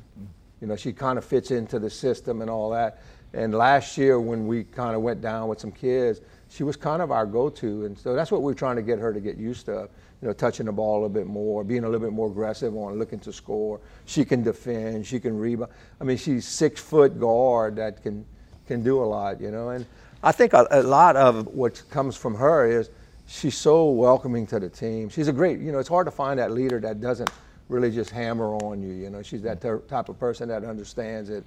You 0.60 0.66
know, 0.66 0.76
she 0.76 0.92
kind 0.92 1.18
of 1.18 1.24
fits 1.24 1.50
into 1.50 1.78
the 1.78 1.90
system 1.90 2.42
and 2.42 2.50
all 2.50 2.70
that. 2.70 3.00
And 3.36 3.54
last 3.54 3.98
year, 3.98 4.18
when 4.18 4.46
we 4.46 4.64
kind 4.64 4.96
of 4.96 5.02
went 5.02 5.20
down 5.20 5.48
with 5.48 5.60
some 5.60 5.70
kids, 5.70 6.22
she 6.48 6.62
was 6.62 6.74
kind 6.74 7.02
of 7.02 7.10
our 7.10 7.26
go-to, 7.26 7.84
and 7.84 7.98
so 7.98 8.14
that's 8.14 8.30
what 8.30 8.40
we're 8.40 8.54
trying 8.54 8.76
to 8.76 8.82
get 8.82 8.98
her 8.98 9.12
to 9.12 9.20
get 9.20 9.36
used 9.36 9.66
to. 9.66 9.88
You 10.22 10.28
know, 10.28 10.32
touching 10.32 10.64
the 10.64 10.72
ball 10.72 10.94
a 10.94 10.98
little 11.02 11.08
bit 11.10 11.26
more, 11.26 11.62
being 11.62 11.84
a 11.84 11.86
little 11.86 12.00
bit 12.00 12.14
more 12.14 12.28
aggressive 12.28 12.74
on 12.74 12.98
looking 12.98 13.18
to 13.20 13.32
score. 13.34 13.78
She 14.06 14.24
can 14.24 14.42
defend, 14.42 15.06
she 15.06 15.20
can 15.20 15.36
rebound. 15.36 15.70
I 16.00 16.04
mean, 16.04 16.16
she's 16.16 16.48
six 16.48 16.80
foot 16.80 17.20
guard 17.20 17.76
that 17.76 18.02
can 18.02 18.24
can 18.66 18.82
do 18.82 19.02
a 19.02 19.04
lot. 19.04 19.38
You 19.42 19.50
know, 19.50 19.68
and 19.68 19.84
I 20.22 20.32
think 20.32 20.54
a, 20.54 20.66
a 20.70 20.82
lot 20.82 21.16
of 21.16 21.48
what 21.48 21.82
comes 21.90 22.16
from 22.16 22.34
her 22.36 22.66
is 22.66 22.88
she's 23.26 23.58
so 23.58 23.90
welcoming 23.90 24.46
to 24.46 24.58
the 24.58 24.70
team. 24.70 25.10
She's 25.10 25.28
a 25.28 25.32
great. 25.34 25.58
You 25.58 25.72
know, 25.72 25.78
it's 25.78 25.90
hard 25.90 26.06
to 26.06 26.10
find 26.10 26.38
that 26.38 26.52
leader 26.52 26.80
that 26.80 27.02
doesn't 27.02 27.30
really 27.68 27.90
just 27.90 28.08
hammer 28.08 28.54
on 28.54 28.82
you. 28.82 28.94
You 28.94 29.10
know, 29.10 29.22
she's 29.22 29.42
that 29.42 29.60
type 29.60 30.08
of 30.08 30.18
person 30.18 30.48
that 30.48 30.64
understands 30.64 31.28
it. 31.28 31.44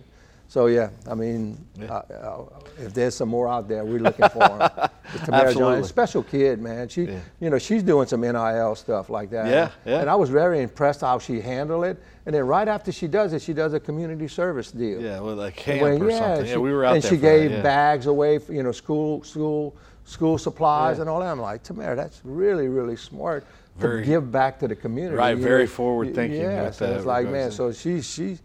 So 0.50 0.66
yeah, 0.66 0.90
I 1.08 1.14
mean, 1.14 1.64
uh, 1.80 1.94
uh, 1.94 2.46
if 2.80 2.92
there's 2.92 3.14
some 3.14 3.30
more 3.30 3.48
out 3.48 3.68
there, 3.68 3.86
we're 3.86 4.00
looking 4.00 4.28
for 4.30 4.40
them. 4.40 4.90
Tamara. 5.24 5.54
Jones, 5.54 5.88
special 5.88 6.24
kid, 6.24 6.60
man. 6.60 6.90
She, 6.90 7.02
you 7.40 7.52
know, 7.52 7.60
she's 7.60 7.84
doing 7.84 8.08
some 8.08 8.22
NIL 8.22 8.74
stuff 8.74 9.12
like 9.12 9.30
that. 9.30 9.46
Yeah, 9.46 9.70
yeah. 9.86 10.02
And 10.02 10.10
I 10.10 10.16
was 10.16 10.32
very 10.32 10.62
impressed 10.64 11.02
how 11.02 11.20
she 11.20 11.40
handled 11.40 11.86
it. 11.86 12.02
And 12.26 12.34
then 12.34 12.48
right 12.48 12.68
after 12.68 12.92
she 12.92 13.08
does 13.08 13.34
it, 13.34 13.44
she 13.44 13.54
does 13.54 13.74
a 13.74 13.80
community 13.80 14.28
service 14.28 14.72
deal. 14.72 15.00
Yeah, 15.00 15.20
with 15.20 15.40
a 15.40 15.52
camp 15.52 15.84
When- 15.84 16.02
or 16.02 16.12
something. 16.12 16.48
Yeah, 16.48 16.58
we 16.58 16.74
were 16.74 16.84
out 16.84 16.96
and 16.96 17.04
there 17.04 17.12
she 17.12 17.18
for 17.18 17.22
that, 17.22 17.38
gave 17.38 17.52
yeah. 17.52 17.62
bags 17.62 18.08
away, 18.08 18.40
for, 18.40 18.52
you 18.54 18.64
know, 18.64 18.72
school, 18.72 19.24
school, 19.24 19.76
school 20.06 20.40
supplies 20.40 20.98
and 20.98 21.08
all 21.08 21.20
that. 21.20 21.28
I'm 21.28 21.40
like, 21.40 21.62
Tamara, 21.62 21.96
that's 21.96 22.22
really, 22.24 22.70
really 22.70 22.96
smart 22.96 23.46
Very- 23.78 24.02
to 24.02 24.06
give 24.08 24.32
back 24.32 24.58
to 24.62 24.68
the 24.68 24.76
community. 24.76 25.16
Right, 25.16 25.38
very 25.38 25.66
know. 25.66 25.70
forward 25.70 26.16
thinking 26.16 26.42
Yeah, 26.42 26.72
so 26.72 26.88
that 26.88 26.96
it's 26.98 27.06
like, 27.06 27.28
man, 27.28 27.52
so 27.52 27.72
she, 27.72 28.02
she, 28.02 28.40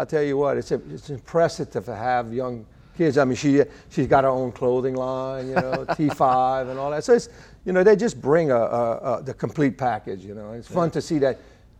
I 0.00 0.04
tell 0.04 0.22
you 0.22 0.36
what, 0.36 0.56
it's 0.56 0.72
it's 0.72 1.10
impressive 1.10 1.70
to 1.70 1.94
have 1.94 2.32
young 2.32 2.64
kids. 2.96 3.18
I 3.18 3.24
mean, 3.24 3.36
she 3.36 3.62
she's 3.90 4.06
got 4.06 4.24
her 4.24 4.30
own 4.30 4.52
clothing 4.52 4.94
line, 4.94 5.48
you 5.48 5.54
know, 5.54 5.84
T5 5.90 6.70
and 6.70 6.78
all 6.78 6.90
that. 6.90 7.04
So 7.04 7.12
it's, 7.14 7.28
you 7.64 7.72
know, 7.72 7.82
they 7.84 7.96
just 7.96 8.20
bring 8.20 8.50
a, 8.50 8.56
a, 8.56 8.96
a 9.18 9.22
the 9.22 9.34
complete 9.34 9.76
package. 9.76 10.24
You 10.24 10.34
know, 10.34 10.52
it's 10.52 10.68
fun 10.68 10.90
to 10.92 11.00
see 11.02 11.18
that. 11.18 11.38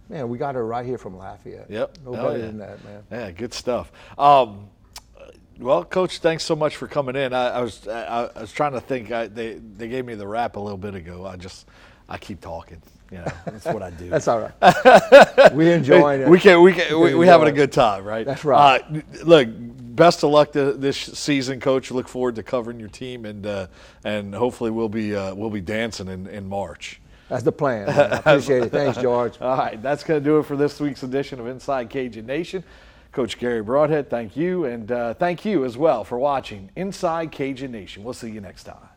Man, 0.09 0.29
we 0.29 0.39
got 0.39 0.57
her 0.57 0.67
right 0.67 0.85
here 0.85 0.99
from 0.99 1.17
Lafayette. 1.17 1.71
Yep. 1.71 1.99
No 2.05 2.11
Oh, 2.11 2.17
better 2.17 2.39
yeah. 2.39 2.47
than 2.47 2.59
that, 2.59 2.85
man. 2.85 3.03
Yeah, 3.13 3.31
good 3.31 3.55
stuff. 3.55 3.93
Um, 4.19 4.67
well, 5.61 5.85
Coach, 5.85 6.19
thanks 6.19 6.43
so 6.43 6.57
much 6.57 6.75
for 6.77 6.89
coming 6.89 7.15
in. 7.17 7.33
I, 7.33 7.51
I 7.51 7.61
was 7.61 7.87
I, 7.87 8.31
I 8.35 8.41
was 8.41 8.53
trying 8.53 8.73
to 8.73 8.81
think. 8.81 9.13
I, 9.13 9.27
they 9.29 9.55
they 9.77 9.89
gave 9.89 10.05
me 10.05 10.15
the 10.17 10.27
rap 10.27 10.57
a 10.57 10.61
little 10.61 10.79
bit 10.79 10.95
ago. 10.95 11.27
I 11.27 11.37
just 11.37 11.67
I 12.11 12.19
keep 12.19 12.41
talking. 12.41 12.83
You 13.11 13.19
know, 13.19 13.33
that's 13.45 13.65
what 13.65 13.83
I 13.83 13.91
do. 13.91 14.09
That's 14.11 14.29
all 14.29 14.41
right. 14.41 15.53
we 15.53 15.73
enjoying 15.73 16.21
it. 16.21 16.29
We 16.29 16.39
can 16.39 16.63
we 16.63 16.73
can 16.73 17.01
we, 17.01 17.15
we 17.15 17.27
having 17.27 17.49
a 17.49 17.51
it. 17.51 17.57
good 17.57 17.73
time, 17.73 18.05
right? 18.05 18.25
That's 18.25 18.45
right. 18.45 18.81
Uh, 18.81 19.01
look, 19.25 19.49
best 19.51 20.23
of 20.23 20.31
luck 20.31 20.53
to 20.53 20.75
this 20.75 20.97
season, 20.97 21.59
Coach. 21.59 21.91
Look 21.91 22.07
forward 22.07 22.37
to 22.37 22.45
covering 22.45 22.79
your 22.79 22.89
team, 22.89 23.25
and 23.25 23.45
uh, 23.47 23.67
and 24.05 24.33
hopefully 24.33 24.71
we'll 24.71 24.89
be 24.89 25.17
uh, 25.17 25.35
we'll 25.35 25.51
be 25.51 25.61
dancing 25.61 26.07
in, 26.07 26.29
in 26.29 26.49
March. 26.49 27.01
That's 27.29 27.43
the 27.43 27.53
plan. 27.53 27.87
man. 27.87 28.13
I 28.13 28.17
appreciate 28.17 28.65
it. 28.65 28.71
Thanks, 28.71 28.99
George. 28.99 29.39
All 29.41 29.57
right, 29.57 29.81
that's 29.81 30.05
going 30.05 30.21
to 30.21 30.25
do 30.25 30.39
it 30.39 30.47
for 30.47 30.57
this 30.57 30.81
week's 30.81 31.03
edition 31.03 31.41
of 31.41 31.47
Inside 31.47 31.91
Cajun 31.91 32.27
Nation. 32.27 32.65
Coach 33.13 33.39
Garry 33.39 33.63
Broadhead, 33.63 34.09
thank 34.09 34.37
you, 34.37 34.67
and 34.67 34.91
uh, 34.93 35.15
thank 35.15 35.45
you 35.45 35.65
as 35.65 35.77
well 35.77 36.05
for 36.05 36.19
watching 36.19 36.71
Inside 36.77 37.33
Cajun 37.33 37.73
Nation. 37.73 38.05
We'll 38.05 38.15
see 38.15 38.31
you 38.31 38.41
next 38.41 38.65
time. 38.65 38.90